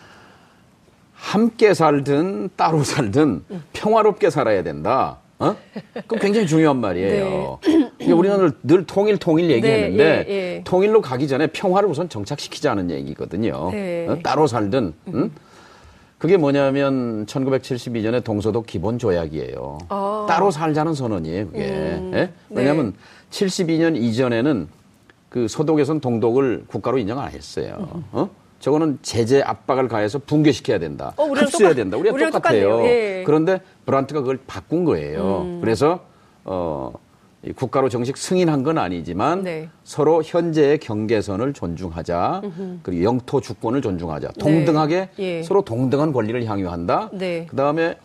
[1.14, 3.64] 함께 살든 따로 살든 음.
[3.72, 5.18] 평화롭게 살아야 된다.
[5.40, 5.55] 어?
[5.94, 7.59] 그건 굉장히 중요한 말이에요.
[7.98, 8.12] 네.
[8.12, 10.62] 우리는 늘 통일 통일 얘기했는데 네, 예, 예.
[10.64, 13.70] 통일로 가기 전에 평화를 우선 정착시키자는 얘기거든요.
[13.70, 14.07] 네.
[14.09, 14.18] 어?
[14.22, 15.31] 따로 살든 응?
[16.18, 19.79] 그게 뭐냐면 1972년에 동서독 기본 조약이에요.
[19.88, 20.27] 아.
[20.29, 21.64] 따로 살자는 선언이에요, 그게.
[21.68, 22.31] 음, 예?
[22.51, 22.94] 왜냐하면
[23.31, 24.66] 72년 이전에는
[25.29, 28.03] 그 서독에선 동독을 국가로 인정 안 했어요.
[28.11, 28.29] 어?
[28.61, 31.12] 저거는 제재 압박을 가해서 붕괴시켜야 된다.
[31.16, 31.97] 어, 흡수해야 된다.
[31.97, 32.85] 우리가 똑같아요.
[32.85, 33.23] 예.
[33.25, 35.42] 그런데 브란트가 그걸 바꾼 거예요.
[35.42, 35.61] 음.
[35.61, 36.01] 그래서
[36.44, 36.92] 어
[37.55, 39.68] 국가로 정식 승인한 건 아니지만 네.
[39.85, 42.40] 서로 현재의 경계선을 존중하자.
[42.44, 42.79] 음흠.
[42.83, 44.29] 그리고 영토 주권을 존중하자.
[44.29, 44.35] 네.
[44.38, 45.23] 동등하게 네.
[45.38, 45.42] 예.
[45.44, 47.11] 서로 동등한 권리를 향유한다.
[47.12, 47.47] 네.
[47.47, 47.97] 그다음에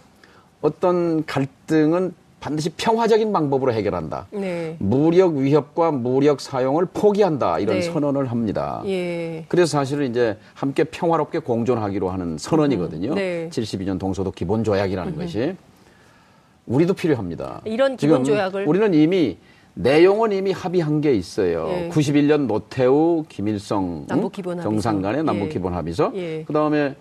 [0.62, 4.28] 어떤 갈등은 반드시 평화적인 방법으로 해결한다.
[4.32, 4.76] 네.
[4.80, 7.58] 무력 위협과 무력 사용을 포기한다.
[7.60, 7.82] 이런 네.
[7.84, 8.84] 선언을 합니다.
[8.86, 9.46] 예.
[9.48, 13.16] 그래서 사실은 이제 함께 평화롭게 공존하기로 하는 선언이거든요.
[13.16, 13.48] 네.
[13.50, 15.56] 72년 동서독 기본 조약이라는 것이
[16.66, 17.62] 우리도 필요합니다.
[17.64, 19.38] 이런 기본 조약을 우리는 이미
[19.76, 21.70] 내용은 이미 합의한 게 있어요.
[21.70, 21.90] 예.
[21.94, 24.06] 91년 노태우, 김일성
[24.62, 26.12] 정상 간의 남북 기본 합의서.
[26.16, 26.20] 예.
[26.20, 26.44] 예.
[26.44, 26.96] 그다음에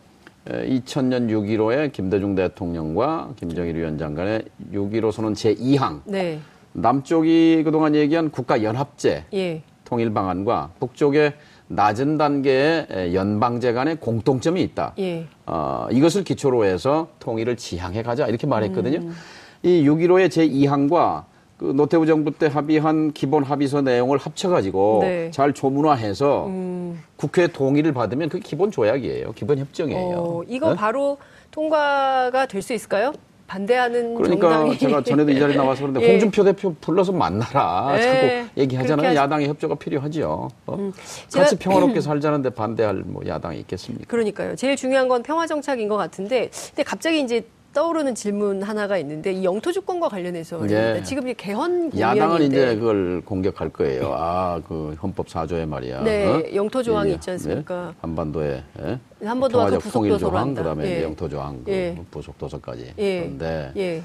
[0.47, 6.01] 2000년 6.15에 김대중 대통령과 김정일 위원장 간의 6.15 선언 제2항.
[6.05, 6.41] 네.
[6.73, 9.63] 남쪽이 그동안 얘기한 국가연합제 예.
[9.85, 11.35] 통일 방안과 북쪽의
[11.69, 14.95] 낮은 단계의 연방제 간의 공통점이 있다.
[14.99, 15.27] 예.
[15.47, 18.99] 어, 이것을 기초로 해서 통일을 지향해 가자 이렇게 말했거든요.
[18.99, 19.15] 음.
[19.63, 21.25] 이 6.15의 제2항과
[21.63, 25.31] 그 노태우 정부 때 합의한 기본 합의서 내용을 합쳐가지고 네.
[25.31, 27.01] 잘 조문화해서 음.
[27.15, 29.33] 국회 동의를 받으면 그게 기본 조약이에요.
[29.35, 30.17] 기본 협정이에요.
[30.17, 30.77] 어, 이거 네?
[30.77, 31.19] 바로
[31.53, 33.13] 통과가 될 수 있을까요?
[33.47, 34.79] 반대하는 그러니까 정당이...
[34.79, 36.11] 제가 전에도 이 자리에 나와서 그런데 예.
[36.13, 38.01] 홍준표 대표 불러서 만나라 예.
[38.01, 39.09] 자꾸 얘기하잖아요.
[39.09, 39.17] 하시...
[39.17, 40.49] 야당의 협조가 필요하죠.
[40.67, 40.75] 어?
[40.75, 40.93] 음.
[41.33, 44.07] 같이 평화롭게 살자는데 반대할 뭐 야당이 있겠습니까?
[44.09, 44.57] 그러니까요.
[44.57, 49.45] 제일 중요한 건 평화 정착인 것 같은데 근데 갑자기 이제 떠오르는 질문 하나가 있는데 이
[49.45, 51.03] 영토 주권과 관련해서 네.
[51.03, 54.13] 지금 이제 개헌 야당은 이제 그걸 공격할 거예요.
[54.15, 56.03] 아 그 헌법 4조에 말이야.
[56.03, 56.43] 네, 어?
[56.55, 57.15] 영토 조항이 예.
[57.15, 57.87] 있지 않습니까?
[57.89, 57.95] 네?
[58.01, 58.99] 한반도에 예?
[59.27, 60.63] 한반도가 그 부속 도서로 한다.
[60.63, 61.03] 그다음에 예.
[61.03, 61.99] 영토 조항, 그 예.
[62.11, 62.95] 부속 도서까지.
[62.99, 63.21] 예.
[63.21, 64.03] 그런데 예.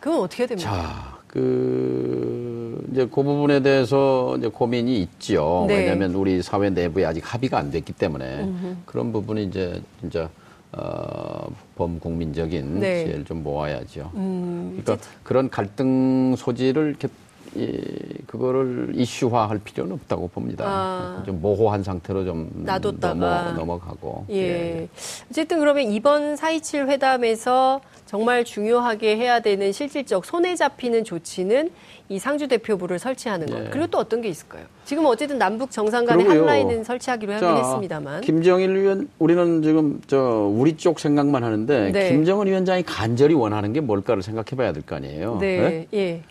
[0.00, 0.70] 그건 어떻게 됩니까?
[0.70, 5.64] 자, 그 이제 그 부분에 대해서 이제 고민이 있죠.
[5.68, 5.78] 네.
[5.78, 8.76] 왜냐하면 우리 사회 내부에 아직 합의가 안 됐기 때문에 음흠.
[8.86, 10.28] 그런 부분이 이제 진짜.
[10.72, 13.04] 어, 범국민적인 네.
[13.04, 14.10] 지혜를 좀 모아야죠.
[14.14, 17.08] 음, 그러니까 그런 갈등 소지를 이렇게
[17.54, 17.80] 이,
[18.26, 20.64] 그거를 이슈화할 필요는 없다고 봅니다.
[20.66, 21.22] 아.
[21.24, 24.36] 좀 모호한 상태로 좀 놔뒀다가 넘어, 가고 예.
[24.82, 24.88] 예.
[25.30, 31.70] 어쨌든 그러면 이번 4.27 회담에서 정말 중요하게 해야 되는 실질적 손에 잡히는 조치는
[32.10, 33.66] 이 상주 대표부를 설치하는 것.
[33.66, 33.70] 예.
[33.70, 34.64] 그리고 또 어떤 게 있을까요?
[34.84, 38.20] 지금 어쨌든 남북 정상 간의 한라인은 설치하기로 하긴 했습니다만.
[38.22, 40.18] 김정일 위원 우리는 지금 저
[40.52, 42.08] 우리 쪽 생각만 하는데 네.
[42.10, 45.38] 김정은 위원장이 간절히 원하는 게 뭘까를 생각해 봐야 될 거 아니에요.
[45.40, 45.56] 네.
[45.58, 45.86] 네?
[45.94, 46.22] 예.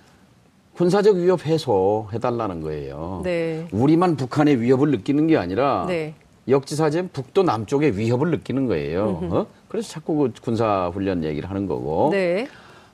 [0.78, 3.22] 군사적 위협 해소 해달라는 거예요.
[3.24, 3.68] 네.
[3.72, 6.14] 우리만 북한의 위협을 느끼는 게 아니라 네.
[6.48, 9.20] 역지사지엔 북도 남쪽의 위협을 느끼는 거예요.
[9.24, 9.48] 어?
[9.70, 12.10] 그래서 자꾸 그 군사 훈련 얘기를 하는 거고.
[12.12, 12.48] 네.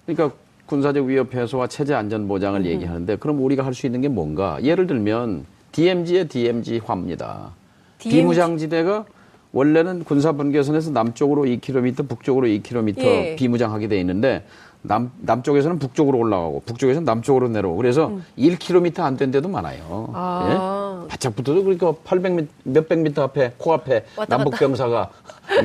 [0.05, 2.69] 그러니까 군사적 위협 해소와 체제 안전 보장을 음흠.
[2.69, 4.63] 얘기하는데 그럼 우리가 할 수 있는 게 뭔가?
[4.63, 7.51] 예를 들면 DMZ의 DMZ화입니다.
[7.99, 8.17] DMZ.
[8.17, 9.05] 비무장지대가
[9.51, 13.35] 원래는 군사 분계선에서 남쪽으로 2km, 북쪽으로 2km 예.
[13.35, 14.45] 비무장하게 돼 있는데
[14.85, 18.23] 남, 남쪽에서는 북쪽으로 올라가고 북쪽에서는 남쪽으로 내려오고 그래서 음.
[18.37, 20.09] 1km 안 된 데도 많아요.
[20.13, 21.03] 아.
[21.05, 21.07] 예?
[21.07, 25.09] 바짝 붙어도 그러니까 800m, 몇백 미터 앞에 코앞에 남북 병사가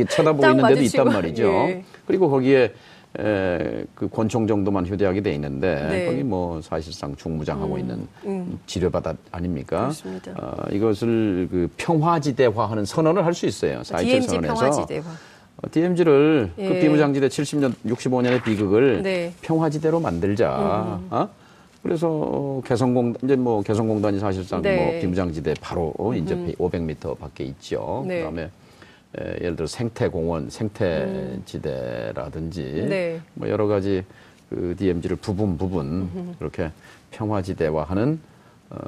[0.08, 1.42] 쳐다보고 있는 데도 있단 말이죠.
[1.44, 1.84] 예.
[2.06, 2.72] 그리고 거기에
[3.18, 6.06] 에, 그 권총 정도만 휴대하게 돼 있는데 네.
[6.06, 8.58] 거기 뭐 사실상 중무장하고 음, 있는 음.
[8.66, 9.78] 지뢰바다 아닙니까?
[9.80, 10.32] 그렇습니다.
[10.36, 13.82] 어, 이것을 그 평화지대화하는 선언을 할 수 있어요.
[13.82, 14.54] 사이첼 선언에서.
[14.54, 15.02] 평화지대화.
[15.62, 16.68] 어, DMZ를 그 예.
[16.68, 19.32] 그 비무장지대 70년, 65년의 비극을 네.
[19.42, 20.98] 평화지대로 만들자.
[21.00, 21.08] 음.
[21.10, 21.28] 어?
[21.82, 24.76] 그래서 개성공 이제 뭐 개성공단이 사실상 네.
[24.76, 26.52] 뭐 비무장지대 바로 인제 음.
[26.58, 28.04] 500m 밖에 있죠.
[28.06, 28.18] 네.
[28.18, 28.50] 그다음에 에,
[29.40, 32.88] 예를 들어 생태공원, 생태지대라든지 음.
[32.88, 33.20] 네.
[33.34, 34.04] 뭐 여러 가지
[34.50, 36.70] 그 DMZ를 부분 부분 음 그렇게
[37.10, 38.20] 평화지대화하는
[38.70, 38.78] 어,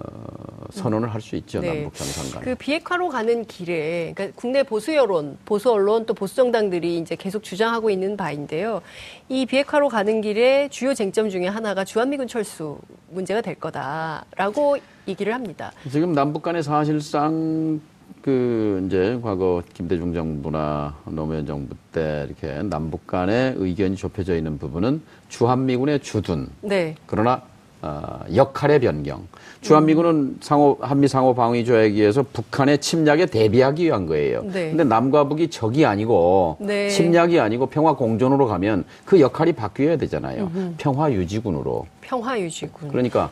[0.71, 1.75] 선언을 할 수 있죠 네.
[1.75, 2.43] 남북 정상 간.
[2.43, 7.43] 그 비핵화로 가는 길에 그러니까 국내 보수 여론, 보수 언론 또 보수 정당들이 이제 계속
[7.43, 8.83] 주장하고 있는 바인데요.
[9.29, 12.79] 이 비핵화로 가는 길에 주요 쟁점 중에 하나가 주한미군 철수
[13.11, 14.77] 문제가 될 거다라고
[15.09, 15.73] 얘기를 합니다.
[15.91, 17.81] 지금 남북 간에 사실상
[18.23, 25.03] 그 이제 과거 김대중 정부나 노무현 정부 때 이렇게 남북 간의 의견이 좁혀져 있는 부분은
[25.31, 26.49] 주한미군의 주둔.
[26.61, 26.95] 네.
[27.07, 27.43] 그러나
[27.83, 29.27] 어, 역할의 변경.
[29.63, 34.43] 주한미군은 상호 한미 상호 방위 조약에 의해서 북한의 침략에 대비하기 위한 거예요.
[34.45, 34.71] 네.
[34.71, 36.89] 근데 남과 북이 적이 아니고 네.
[36.89, 40.45] 침략이 아니고 평화 공존으로 가면 그 역할이 바뀌어야 되잖아요.
[40.55, 40.75] 음흠.
[40.79, 41.87] 평화 유지군으로.
[42.01, 42.89] 평화 유지군.
[42.89, 43.31] 그러니까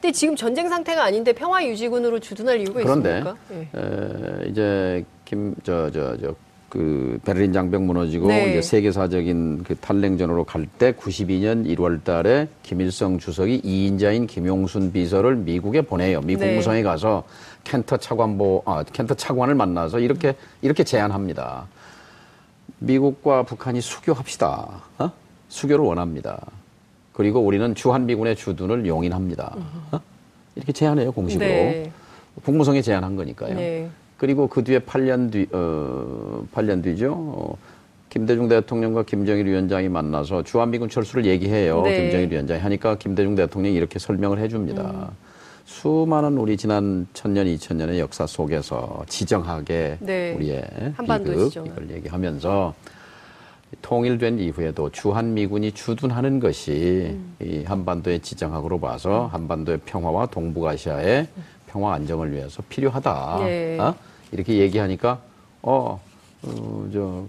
[0.00, 3.36] 근데 지금 전쟁 상태가 아닌데 평화 유지군으로 주둔할 이유가 그런데, 있습니까?
[3.48, 3.68] 네.
[3.74, 6.34] 에, 이제 김 저 저 저
[6.74, 8.50] 그 베를린 장벽 무너지고 네.
[8.50, 15.82] 이제 세계사적인 그 탈냉전으로 갈 때 92년 1월 달에 김일성 주석이 2인자인 김용순 비서를 미국에
[15.82, 16.20] 보내요.
[16.22, 16.48] 미 네.
[16.48, 17.22] 국무성에 가서
[17.62, 21.68] 켄터 차관보 아 켄터 차관을 만나서 이렇게 이렇게 제안합니다.
[22.80, 24.68] 미국과 북한이 수교합시다.
[24.98, 25.12] 어?
[25.48, 26.40] 수교를 원합니다.
[27.12, 29.54] 그리고 우리는 주한미군의 주둔을 용인합니다.
[29.92, 30.00] 어?
[30.56, 31.46] 이렇게 제안해요, 공식으로.
[31.46, 31.92] 네.
[32.44, 33.54] 국무성에 제안한 거니까요.
[34.14, 34.18] 네.
[34.18, 37.12] 그리고 그 뒤에 8년 뒤, 어, 8년 뒤죠.
[37.12, 37.56] 어,
[38.10, 41.82] 김대중 대통령과 김정일 위원장이 만나서 주한미군 철수를 얘기해요.
[41.82, 42.02] 네.
[42.02, 44.82] 김정일 위원장이 하니까 김대중 대통령이 이렇게 설명을 해줍니다.
[44.82, 45.34] 음.
[45.64, 50.34] 수많은 우리 지난 천년, 이천년의 역사 속에서 지정하게 네.
[50.34, 50.62] 우리의
[50.96, 52.74] 비극 이걸 얘기하면서
[53.82, 57.36] 통일된 이후에도 주한미군이 주둔하는 것이 음.
[57.40, 61.26] 이 한반도의 지정학으로 봐서 한반도의 평화와 동북아시아의
[61.74, 63.38] 평화 안정을 위해서 필요하다.
[63.40, 63.78] 네.
[63.80, 63.92] 어?
[64.30, 65.18] 이렇게 얘기하니까
[65.60, 66.00] 어,
[66.42, 67.24] 어, 저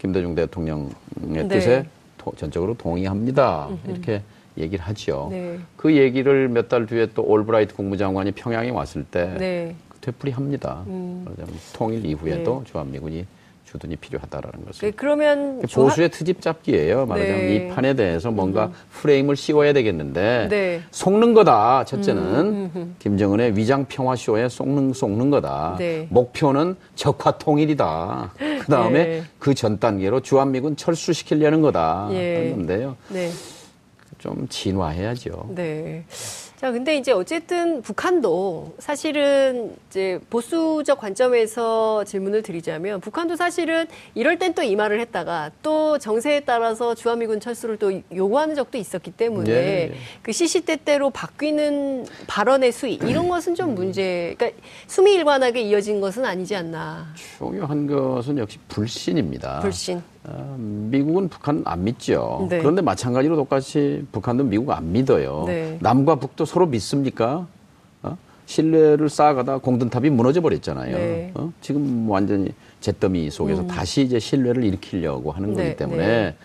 [0.00, 1.46] 김대중 대통령의 네.
[1.48, 1.86] 뜻에
[2.18, 3.68] 도, 전적으로 동의합니다.
[3.68, 3.90] 음흠.
[3.92, 4.22] 이렇게
[4.58, 5.28] 얘기를 하죠.
[5.30, 5.56] 네.
[5.76, 9.76] 그 얘기를 몇 달 뒤에 또 올브라이트 국무장관이 평양에 왔을 때 네.
[10.00, 10.82] 되풀이합니다.
[10.88, 11.24] 음.
[11.72, 12.72] 통일 이후에도 네.
[12.72, 13.24] 주한미군이
[13.70, 14.90] 주둔이 필요하다라는 것을.
[14.90, 16.10] 네, 그러면 보수의 하...
[16.10, 17.06] 트집 잡기예요.
[17.06, 17.54] 말하자면 네.
[17.54, 18.72] 이 판에 대해서 뭔가 음.
[18.90, 20.82] 프레임을 씌워야 되겠는데 네.
[20.90, 21.84] 속는 거다.
[21.84, 22.96] 첫째는 음, 음, 음.
[22.98, 25.76] 김정은의 위장 평화 쇼에 속는 속는 거다.
[25.78, 26.08] 네.
[26.10, 28.32] 목표는 적화 통일이다.
[28.36, 29.22] 그 다음에 네.
[29.38, 32.08] 그전 단계로 주한미군 철수시키려는 거다.
[32.10, 32.36] 예.
[32.36, 32.96] 하는 건데요.
[33.08, 33.30] 네.
[34.18, 35.50] 좀 진화해야죠.
[35.54, 36.04] 네.
[36.60, 44.52] 자, 근데 이제 어쨌든 북한도 사실은 이제 보수적 관점에서 질문을 드리자면 북한도 사실은 이럴 땐
[44.52, 49.62] 또 이 말을 했다가 또 정세에 따라서 주한미군 철수를 또 요구하는 적도 있었기 때문에 네.
[49.90, 49.94] 네.
[50.20, 57.06] 그 시시때때로 바뀌는 발언의 수위 이런 것은 좀 문제, 그러니까 수미일관하게 이어진 것은 아니지 않나.
[57.38, 59.60] 중요한 것은 역시 불신입니다.
[59.60, 60.02] 불신.
[60.24, 62.46] 어, 미국은 북한 안 믿죠.
[62.50, 62.58] 네.
[62.58, 65.44] 그런데 마찬가지로 똑같이 북한도 미국 안 믿어요.
[65.46, 65.78] 네.
[65.80, 67.46] 남과 북도 서로 믿습니까?
[68.02, 68.18] 어?
[68.46, 70.96] 신뢰를 쌓아가다 공든탑이 무너져 버렸잖아요.
[70.96, 71.30] 네.
[71.34, 71.50] 어?
[71.62, 72.48] 지금 완전히
[72.80, 73.66] 잿더미 속에서 음.
[73.66, 76.36] 다시 이제 신뢰를 일으키려고 하는 거기 네, 때문에 네.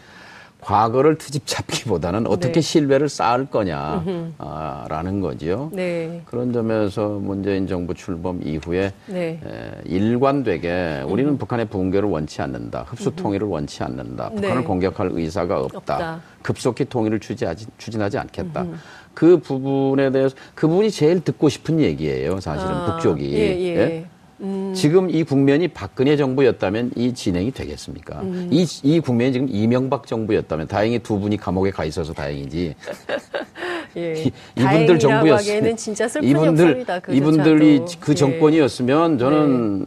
[0.66, 2.62] 과거를 트집 잡기보다는 어떻게 네.
[2.62, 5.70] 신뢰를 쌓을 거냐라는 아, 거지요.
[5.72, 6.24] 네.
[6.26, 9.40] 그런 점에서 문재인 정부 출범 이후에 네.
[9.46, 11.38] 에, 일관되게 우리는 음.
[11.38, 12.86] 북한의 붕괴를 원치 않는다.
[12.88, 14.30] 흡수 통일을 원치 않는다.
[14.34, 14.42] 네.
[14.42, 15.78] 북한을 공격할 의사가 없다.
[15.78, 16.22] 없다.
[16.42, 18.64] 급속히 통일을 추진하지, 추진하지 않겠다.
[18.64, 18.76] 음흠.
[19.14, 22.40] 그 부분에 대해서 그 부분이 제일 듣고 싶은 얘기예요.
[22.40, 23.34] 사실은 아, 북쪽이.
[23.34, 23.76] 예, 예.
[23.78, 24.06] 예?
[24.42, 24.74] 음.
[24.76, 28.22] 지금 이 국면이 박근혜 정부였다면 이 진행이 되겠습니까?
[28.22, 28.50] 음.
[28.52, 32.76] 이, 이 국면이 지금 이명박 정부였다면 다행히 두 분이 감옥에 가 있어서 다행이지.
[33.98, 34.14] 예.
[34.56, 35.78] 이 분들 정부였으면
[36.22, 38.16] 이분들 그 이분들이 그 예.
[38.16, 39.86] 정권이었으면 저는 네.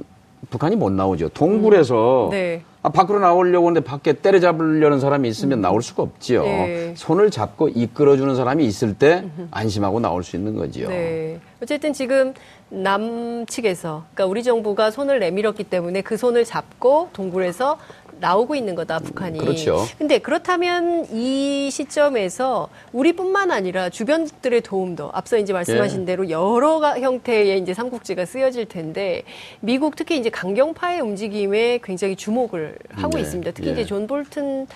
[0.49, 1.29] 북한이 못 나오죠.
[1.31, 2.31] 동굴에서 음.
[2.31, 2.63] 네.
[2.89, 5.61] 아, 밖으로 나오려고 하는데 밖에 때려잡으려는 사람이 있으면 음.
[5.61, 6.43] 나올 수가 없지요.
[6.43, 6.95] 네.
[6.97, 10.89] 손을 잡고 이끌어주는 사람이 있을 때 안심하고 나올 수 있는 거지요.
[10.89, 11.39] 네.
[11.63, 12.33] 어쨌든 지금
[12.71, 17.79] 남측에서 그러니까 우리 정부가 손을 내밀었기 때문에 그 손을 잡고 동굴에서
[18.21, 19.39] 나오고 있는 거다 북한이.
[19.39, 19.85] 그렇죠.
[19.99, 26.05] 근데 그렇다면 이 시점에서 우리뿐만 아니라 주변국들의 도움도 앞서 이제 말씀하신 예.
[26.07, 29.23] 대로 여러 형태의 이제 삼국지가 쓰여질 텐데
[29.61, 33.21] 미국 특히 이제 강경파의 움직임에 굉장히 주목을 하고 네.
[33.23, 33.53] 있습니다.
[33.53, 33.73] 특히 예.
[33.73, 34.67] 이제 존 볼튼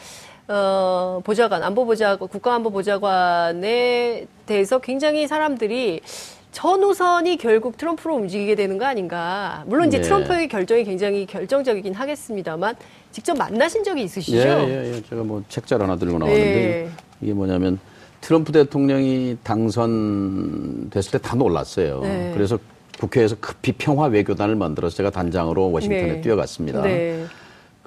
[0.49, 6.01] 어, 보좌관, 안보보좌관, 국가안보보좌관에 대해서 굉장히 사람들이
[6.51, 9.65] 전우선이 결국 트럼프로 움직이게 되는 거 아닌가.
[9.67, 10.03] 물론 이제 네.
[10.03, 12.77] 트럼프의 결정이 굉장히 결정적이긴 하겠습니다만
[13.13, 14.37] 직접 만나신 적이 있으시죠?
[14.39, 15.03] 예, 예, 예.
[15.09, 16.89] 제가 뭐 책자를 하나 들고 나왔는데 네.
[17.21, 17.79] 이게 뭐냐면
[18.21, 22.01] 트럼프 대통령이 당선됐을 때 다 놀랐어요.
[22.01, 22.31] 네.
[22.35, 22.59] 그래서
[22.99, 26.21] 국회에서 급히 평화 외교단을 만들어서 제가 단장으로 워싱턴에 네.
[26.21, 26.83] 뛰어갔습니다.
[26.83, 27.25] 네.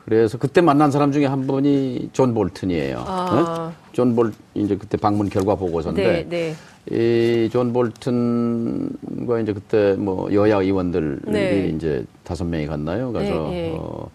[0.04, 3.04] 그래서 그때 만난 사람 중에 한 분이 존 볼튼이에요.
[3.08, 3.72] 아.
[3.72, 3.76] 네?
[3.94, 6.54] 존 볼, 이제 그때 방문 결과 보고서인데, 네,
[6.92, 7.46] 네.
[7.46, 11.74] 이 존 볼튼과 이제 그때 뭐 여야 의원들이 네.
[11.76, 13.12] 이제 다섯 명이 갔나요?
[13.12, 13.32] 가서.
[13.32, 14.10] 어,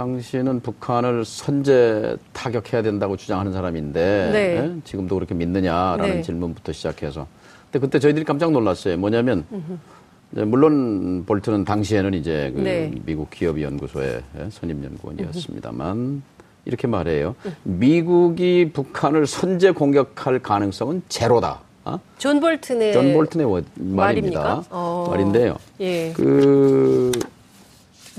[0.00, 4.56] 당신은 북한을 선제 타격해야 된다고 주장하는 사람인데 네.
[4.56, 4.80] 예?
[4.82, 6.22] 지금도 그렇게 믿느냐라는 네.
[6.22, 7.26] 질문부터 시작해서
[7.70, 8.96] 근데 그때 저희들이 깜짝 놀랐어요.
[8.96, 9.44] 뭐냐면
[10.30, 12.90] 물론 볼튼은 당시에는 이제 그 네.
[13.04, 16.22] 미국 기업연구소의 예, 선임 연구원이었습니다만
[16.64, 17.36] 이렇게 말해요.
[17.62, 21.60] 미국이 북한을 선제 공격할 가능성은 제로다.
[21.84, 21.98] 어?
[22.16, 24.64] 존 볼튼의 존 볼튼의 말입니다.
[24.70, 25.08] 어.
[25.10, 25.56] 말인데요.
[25.80, 26.12] 예.
[26.14, 27.12] 그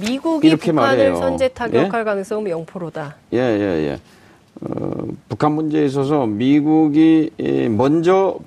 [0.02, 1.16] 미국이 이렇게 북한을 말해요.
[1.16, 2.04] 선제 타격할 예?
[2.04, 3.16] 가능성은 0%다.
[3.34, 4.00] 예, 예, 예.
[4.62, 7.32] 어, 북한 문제에 있어서 미국이
[7.70, 8.38] 먼저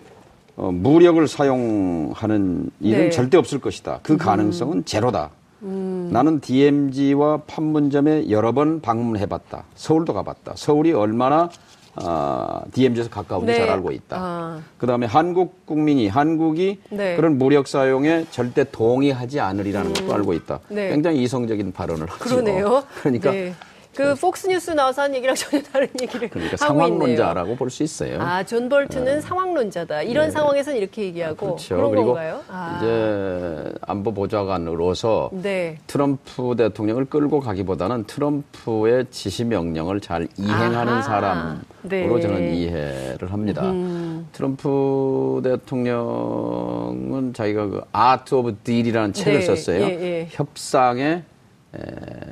[0.57, 3.11] 어, 무력을 사용하는 일은 네.
[3.11, 4.01] 절대 없을 것이다.
[4.03, 4.19] 그 음.
[4.19, 5.31] 가능성은 제로다.
[5.63, 6.11] 음.
[6.13, 9.65] 나는 DMZ와 판문점에 여러 번 방문해봤다.
[9.75, 10.53] 서울도 가봤다.
[10.57, 11.49] 서울이 얼마나
[11.97, 13.59] 어, DMZ에서 가까운지 네.
[13.59, 14.17] 잘 알고 있다.
[14.19, 14.61] 아.
[14.79, 17.17] 그 다음에 한국 국민이, 한국이 네.
[17.17, 19.95] 그런 무력 사용에 절대 동의하지 않으리라는 음.
[19.95, 20.61] 것도 알고 있다.
[20.69, 20.91] 네.
[20.91, 22.25] 굉장히 이성적인 발언을 하죠.
[22.25, 22.85] 그러네요.
[23.03, 23.55] 그러니까 네.
[23.97, 28.21] 그 폭스뉴스 나와서 한 얘기랑 전혀 다른 얘기를 그러니까 하고 상황론자라고 볼 수 있어요.
[28.21, 29.21] 아, 존 볼튼은 네.
[29.21, 30.03] 상황론자다.
[30.03, 30.31] 이런 네.
[30.31, 31.77] 상황에서는 이렇게 얘기하고 아, 그렇죠.
[31.77, 32.41] 그런 건가요?
[32.49, 32.79] 아.
[32.79, 35.79] 이제 안보 보좌관으로서 네.
[35.87, 41.03] 트럼프 대통령을 끌고 가기보다는 트럼프의 지시 명령을 잘 이행하는 아하.
[41.03, 42.21] 사람으로 네.
[42.21, 43.63] 저는 이해를 합니다.
[43.71, 44.29] 음.
[44.33, 49.47] 트럼프 대통령은 자기가 그 Art of Deal이라는 책을 네.
[49.47, 49.81] 썼어요.
[49.81, 50.29] 예, 예.
[50.31, 51.23] 협상의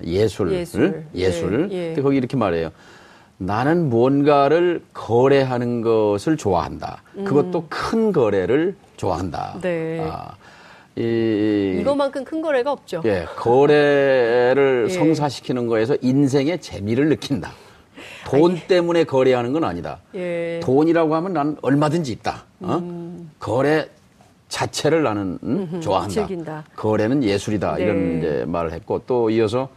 [0.04, 1.68] 예술, 예술, 예술.
[1.70, 1.86] 예, 예.
[1.88, 2.70] 근데 거기 이렇게 말해요.
[3.38, 7.02] 나는 뭔가를 거래하는 것을 좋아한다.
[7.16, 7.24] 음.
[7.24, 9.58] 그것도 큰 거래를 좋아한다.
[9.60, 10.00] 네.
[10.08, 10.36] 아,
[10.96, 13.02] 이, 이것만큼 큰 거래가 없죠.
[13.04, 14.92] 예, 거래를 예.
[14.92, 17.52] 성사시키는 거에서 인생의 재미를 느낀다.
[18.30, 20.00] 돈 아니, 때문에 거래하는 건 아니다.
[20.14, 20.60] 예.
[20.62, 22.44] 돈이라고 하면 난 얼마든지 있다.
[22.60, 22.76] 어?
[22.76, 23.30] 음.
[23.38, 23.88] 거래
[24.52, 26.12] 자체를 나는 음, 좋아한다.
[26.12, 26.64] 즐긴다.
[26.76, 27.76] 거래는 예술이다.
[27.76, 27.84] 네.
[27.84, 29.70] 이런 이제 말을 했고 또 이어서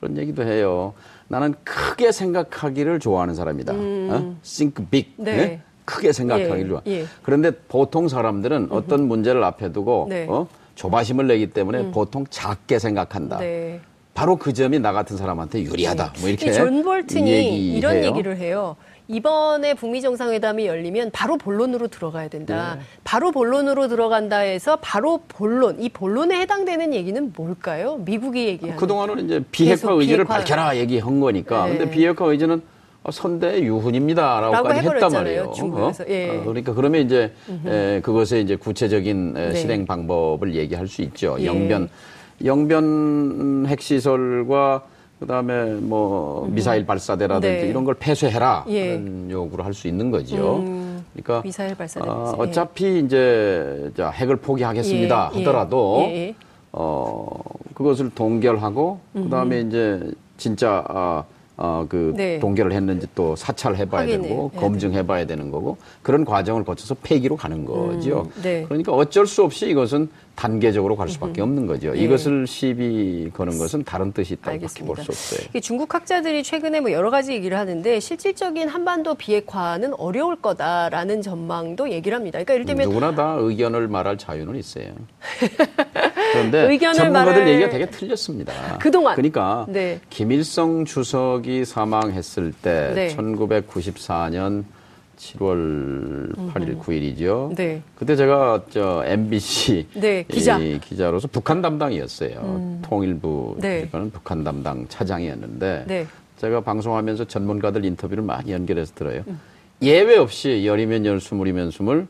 [0.00, 0.94] 그런 얘기도 해요.
[1.28, 3.72] 나는 크게 생각하기를 좋아하는 사람이다.
[3.72, 4.08] 음.
[4.10, 4.36] 어?
[4.42, 5.12] Think big.
[5.16, 5.36] 네.
[5.36, 5.60] 네?
[5.84, 6.68] 크게 생각하기를 예.
[6.68, 6.82] 좋아.
[6.88, 7.04] 예.
[7.22, 8.74] 그런데 보통 사람들은 음흠.
[8.74, 10.26] 어떤 문제를 앞에 두고 네.
[10.28, 10.48] 어?
[10.74, 11.90] 조바심을 내기 때문에 음.
[11.92, 13.38] 보통 작게 생각한다.
[13.38, 13.80] 네.
[14.14, 16.12] 바로 그 점이 나 같은 사람한테 유리하다.
[16.12, 16.20] 네.
[16.20, 18.76] 뭐 이렇게 존 볼튼이 이런 얘기를 해요.
[19.08, 22.76] 이번에 북미 정상회담이 열리면 바로 본론으로 들어가야 된다.
[22.76, 22.82] 네.
[23.02, 27.96] 바로 본론으로 들어간다 해서 바로 본론, 이 본론에 해당되는 얘기는 뭘까요?
[28.04, 28.76] 미국이 얘기하는.
[28.76, 30.38] 그동안은 이제 비핵화 의지를 비핵화.
[30.38, 31.66] 밝혀라 얘기한 거니까.
[31.66, 31.78] 네.
[31.78, 32.62] 근데 비핵화 의지는
[33.10, 35.52] 선대 유훈입니다라고까지 했단 말이에요.
[35.56, 36.04] 중국에서.
[36.04, 36.06] 어?
[36.08, 36.28] 예.
[36.28, 37.32] 어, 그러니까 그러면 이제
[37.66, 39.54] 에, 그것에 이제 구체적인 네.
[39.54, 41.36] 실행 방법을 얘기할 수 있죠.
[41.40, 41.46] 예.
[41.46, 41.88] 영변
[42.44, 44.82] 영변 핵시설과
[45.20, 46.54] 그다음에 뭐 음.
[46.54, 47.68] 미사일 발사대라든지 네.
[47.68, 48.96] 이런 걸 폐쇄해라 예.
[48.96, 50.56] 그런 요구를 할 수 있는 거죠.
[50.56, 51.04] 음.
[51.12, 55.38] 그러니까 미사일 발사대 어, 어차피 이제 자, 핵을 포기하겠습니다 예.
[55.38, 55.44] 예.
[55.44, 56.34] 하더라도 예.
[56.72, 57.28] 어
[57.74, 59.68] 그것을 동결하고 그다음에 음.
[59.68, 61.24] 이제 진짜 아,
[61.56, 62.38] 어, 그 네.
[62.38, 68.22] 동결을 했는지 또 사찰해봐야 되고 검증해봐야 되는 거고 그런 과정을 거쳐서 폐기로 가는 거죠.
[68.34, 68.64] 음, 네.
[68.66, 70.08] 그러니까 어쩔 수 없이 이것은
[70.40, 71.92] 단계적으로 갈 수밖에 없는 거죠.
[71.92, 72.00] 네.
[72.00, 75.60] 이것을 시비 거는 것은 다른 뜻이 있다고밖에 볼수 없어요.
[75.60, 82.16] 중국 학자들이 최근에 뭐 여러 가지 얘기를 하는데 실질적인 한반도 비핵화는 어려울 거다라는 전망도 얘기를
[82.16, 82.38] 합니다.
[82.38, 84.86] 그러니까 이를테면 누구나 다 의견을 말할 자유는 있어요.
[86.32, 87.48] 그런데 전문가들 말할...
[87.48, 88.78] 얘기가 되게 틀렸습니다.
[88.80, 90.00] 그동안 그러니까 네.
[90.08, 93.14] 김일성 주석이 사망했을 때 네.
[93.14, 94.64] 1994년
[95.20, 97.54] 7월 8일, 9일이죠.
[97.54, 97.82] 네.
[97.94, 100.58] 그때 제가 저 MBC 네, 기자.
[100.58, 102.40] 기자로서 북한 담당이었어요.
[102.40, 102.82] 음.
[102.82, 103.76] 통일부 네.
[103.76, 106.06] 그러니까는 북한 담당 차장이었는데 네.
[106.38, 109.22] 제가 방송하면서 전문가들 인터뷰를 많이 연결해서 들어요.
[109.28, 109.38] 음.
[109.82, 112.06] 예외 없이 열이면 열, 스물이면 스물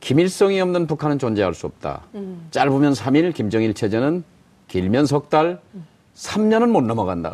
[0.00, 2.02] 김일성이 없는 북한은 존재할 수 없다.
[2.14, 2.46] 음.
[2.50, 4.24] 짧으면 3일, 김정일 체제는
[4.68, 5.86] 길면 석 달, 음.
[6.14, 7.30] 3년은 못 넘어간다.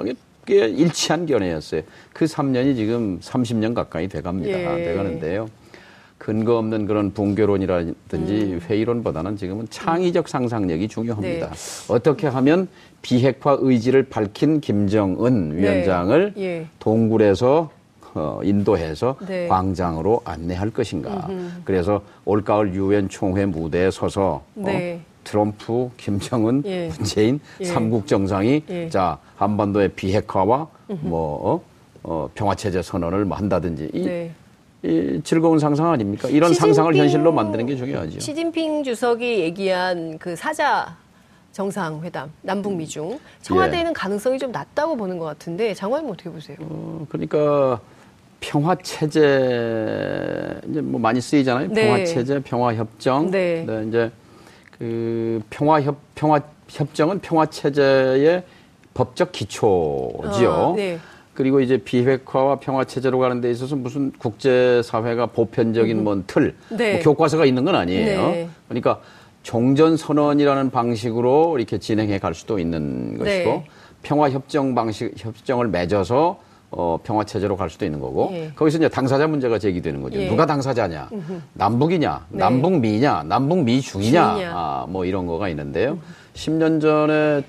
[0.51, 1.83] 꽤 일치한 견해였어요.
[2.13, 4.81] 그 3년이 지금 30년 가까이 돼갑니다.
[4.81, 4.85] 예.
[4.85, 5.49] 돼가는데요.
[6.19, 8.61] 근거 없는 그런 붕괴론이라든지 음.
[8.69, 11.51] 회의론보다는 지금은 창의적 상상력이 중요합니다.
[11.51, 11.93] 네.
[11.95, 12.69] 어떻게 하면
[13.01, 15.57] 비핵화 의지를 밝힌 김정은 네.
[15.57, 16.67] 위원장을 예.
[16.81, 17.71] 동굴에서
[18.15, 19.47] 어, 인도해서 네.
[19.47, 21.29] 광장으로 안내할 것인가.
[21.31, 21.63] 음흠.
[21.65, 25.01] 그래서 올가을 유엔 총회 무대에 서서 어, 네.
[25.01, 26.89] 어, 트럼프, 김정은, 예.
[26.89, 27.65] 문재인 예.
[27.65, 28.89] 삼국 정상이 예.
[28.89, 30.67] 자 한반도의 비핵화와
[31.03, 31.63] 뭐 어,
[32.03, 34.33] 어, 평화체제 선언을 뭐 한다든지 이, 네.
[34.83, 36.29] 이 즐거운 상상 아닙니까?
[36.29, 38.19] 이런 상상을 현실로 만드는 게 중요하죠.
[38.19, 40.97] 시진핑 주석이 얘기한 그 사자
[41.53, 43.93] 정상회담, 남북 미중 청와대는 예.
[43.95, 46.57] 가능성이 좀 낮다고 보는 것 같은데 장관님 어떻게 보세요?
[46.61, 47.81] 어, 그러니까
[48.41, 51.69] 평화 체제 이제 뭐 많이 쓰이잖아요.
[51.69, 51.87] 네.
[51.87, 53.31] 평화 체제, 평화 협정.
[53.31, 53.65] 네.
[53.65, 53.85] 네.
[53.87, 54.11] 이제
[54.81, 58.43] 그 평화 협 평화 협정은 평화 체제의
[58.95, 60.51] 법적 기초지요.
[60.51, 60.99] 어, 네.
[61.35, 66.05] 그리고 이제 비핵화와 평화 체제로 가는 데 있어서 무슨 국제 사회가 보편적인 음.
[66.05, 66.95] 뭔 틀, 네.
[66.95, 68.23] 뭐 교과서가 있는 건 아니에요.
[68.23, 68.49] 네.
[68.69, 69.01] 그러니까
[69.43, 73.67] 종전 선언이라는 방식으로 이렇게 진행해 갈 수도 있는 것이고 네.
[74.03, 76.41] 평화 협정 방식 협정을 맺어서
[76.73, 78.53] 어, 평화 체제로 갈 수도 있는 거고 예.
[78.55, 80.21] 거기서 이제 당사자 문제가 제기되는 거죠.
[80.21, 80.29] 예.
[80.29, 81.41] 누가 당사자냐, 음흠.
[81.55, 82.39] 남북이냐, 네.
[82.39, 84.23] 남북미냐, 남북미중이냐,
[84.55, 85.93] 아, 뭐 이런 거가 있는데요.
[85.93, 86.01] 음흠.
[86.35, 87.43] 10년 전에 에,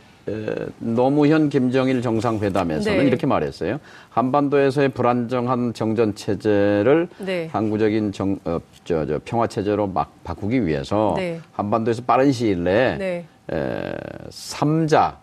[0.80, 3.06] 노무현 김정일 정상회담에서는 네.
[3.06, 3.80] 이렇게 말했어요.
[4.10, 7.50] 한반도에서의 불안정한 정전 체제를 네.
[7.52, 11.40] 항구적인 정, 어, 저, 저 평화 체제로 막 바꾸기 위해서 네.
[11.54, 13.26] 한반도에서 빠른 시일 내에 네.
[13.52, 13.94] 에,
[14.30, 15.16] 3자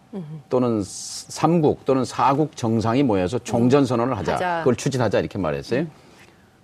[0.49, 4.35] 또는 삼국 또는 사국 정상이 모여서 종전 선언을 하자.
[4.35, 4.59] 하자.
[4.59, 5.81] 그걸 추진하자 이렇게 말했어요.
[5.81, 5.91] 음.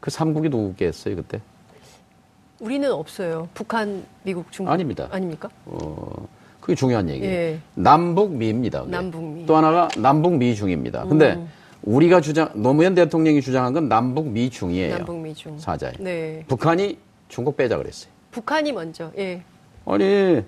[0.00, 1.40] 그 삼국이 누구겠어요 그때?
[2.60, 3.48] 우리는 없어요.
[3.54, 4.72] 북한, 미국, 중국.
[4.72, 5.08] 아닙니다.
[5.10, 5.48] 아닙니까?
[5.66, 6.28] 어,
[6.64, 7.30] 그게 중요한 얘기예요.
[7.30, 7.58] 예.
[7.74, 8.84] 남북미입니다.
[8.86, 9.44] 남북미.
[9.44, 11.04] 또 하나가 남북미중입니다.
[11.04, 11.46] 근데 음.
[11.82, 14.96] 우리가 주장 노무현 대통령이 주장한 건 남북미중이에요.
[14.96, 15.58] 남북미중.
[15.58, 15.92] 사자에.
[16.00, 16.42] 네.
[16.48, 16.96] 북한이
[17.28, 18.10] 중국 빼자 그랬어요.
[18.30, 19.12] 북한이 먼저.
[19.18, 19.42] 예.
[19.84, 20.42] 아니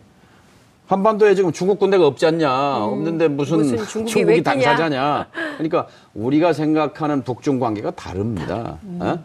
[0.87, 2.79] 한반도에 지금 중국 군대가 없지 않냐.
[2.79, 5.29] 음, 없는데 무슨, 무슨 중국이, 중국이 당사자냐.
[5.59, 8.79] 그러니까 우리가 생각하는 북중 관계가 다릅니다.
[8.85, 8.99] 음.
[9.03, 9.19] 어?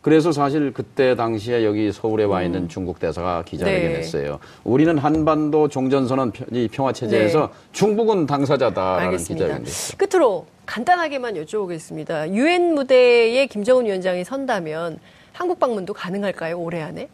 [0.00, 2.68] 그래서 사실 그때 당시에 여기 서울에 와 있는 음.
[2.68, 4.32] 중국 대사가 기자회견했어요.
[4.32, 4.38] 네.
[4.64, 6.32] 우리는 한반도 종전선언
[6.70, 7.68] 평화 체제에서 네.
[7.72, 9.64] 중국은 당사자다라는 기자회견
[9.98, 12.32] 끝으로 간단하게만 여쭤보겠습니다.
[12.32, 14.98] 유엔 무대에 김정은 위원장이 선다면
[15.32, 16.58] 한국 방문도 가능할까요?
[16.58, 17.08] 올해 안에?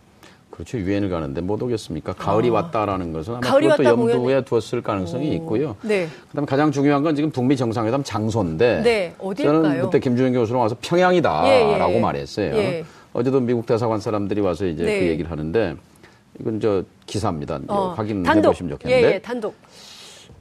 [0.55, 0.79] 그렇죠.
[0.79, 2.13] 유엔을 가는데 못 오겠습니까?
[2.13, 2.53] 가을이 아.
[2.53, 4.45] 왔다라는 것은 아마 가을이 그것도 염두에 공연이...
[4.45, 5.33] 두었을 가능성이 오.
[5.33, 5.77] 있고요.
[5.83, 6.07] 네.
[6.29, 9.15] 그다음에 가장 중요한 건 지금 북미 정상회담 장소인데 네.
[9.37, 12.01] 저는 그때 김주현 교수랑 와서 평양이다라고 예, 예.
[12.01, 12.55] 말했어요.
[12.55, 12.85] 예.
[13.13, 15.01] 어제도 미국 대사관 사람들이 와서 이제 네.
[15.01, 15.75] 그 얘기를 하는데
[16.39, 17.59] 이건 저 기사입니다.
[17.67, 19.09] 어, 확인해 보시면 좋겠는데.
[19.09, 19.57] 예, 예, 단독.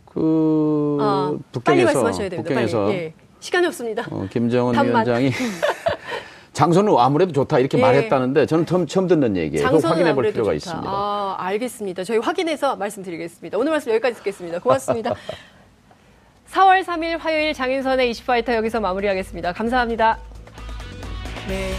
[0.06, 3.14] 그 어, 북경에서 북경에서 예.
[3.40, 4.06] 시간이 없습니다.
[4.12, 4.76] 어, 김정은.
[4.76, 5.32] 위원장이
[6.54, 7.82] 장소는 아무래도 좋다 이렇게 예.
[7.82, 9.68] 말했다는데 저는 처음, 처음 듣는 얘기예요.
[9.68, 10.54] 확인해 볼 필요가 좋다.
[10.54, 10.90] 있습니다.
[10.90, 12.04] 아, 알겠습니다.
[12.04, 13.58] 저희 확인해서 말씀드리겠습니다.
[13.58, 14.60] 오늘 말씀 여기까지 듣겠습니다.
[14.60, 15.14] 고맙습니다.
[16.52, 19.54] 4월 3일 화요일 장인선의 이슈파이터 여기서 마무리하겠습니다.
[19.54, 20.20] 감사합니다.
[21.48, 21.74] 네.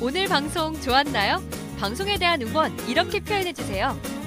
[0.00, 1.42] 오늘 방송 좋았나요?
[1.80, 3.96] 방송에 대한 응원 이렇게 표현해 주세요.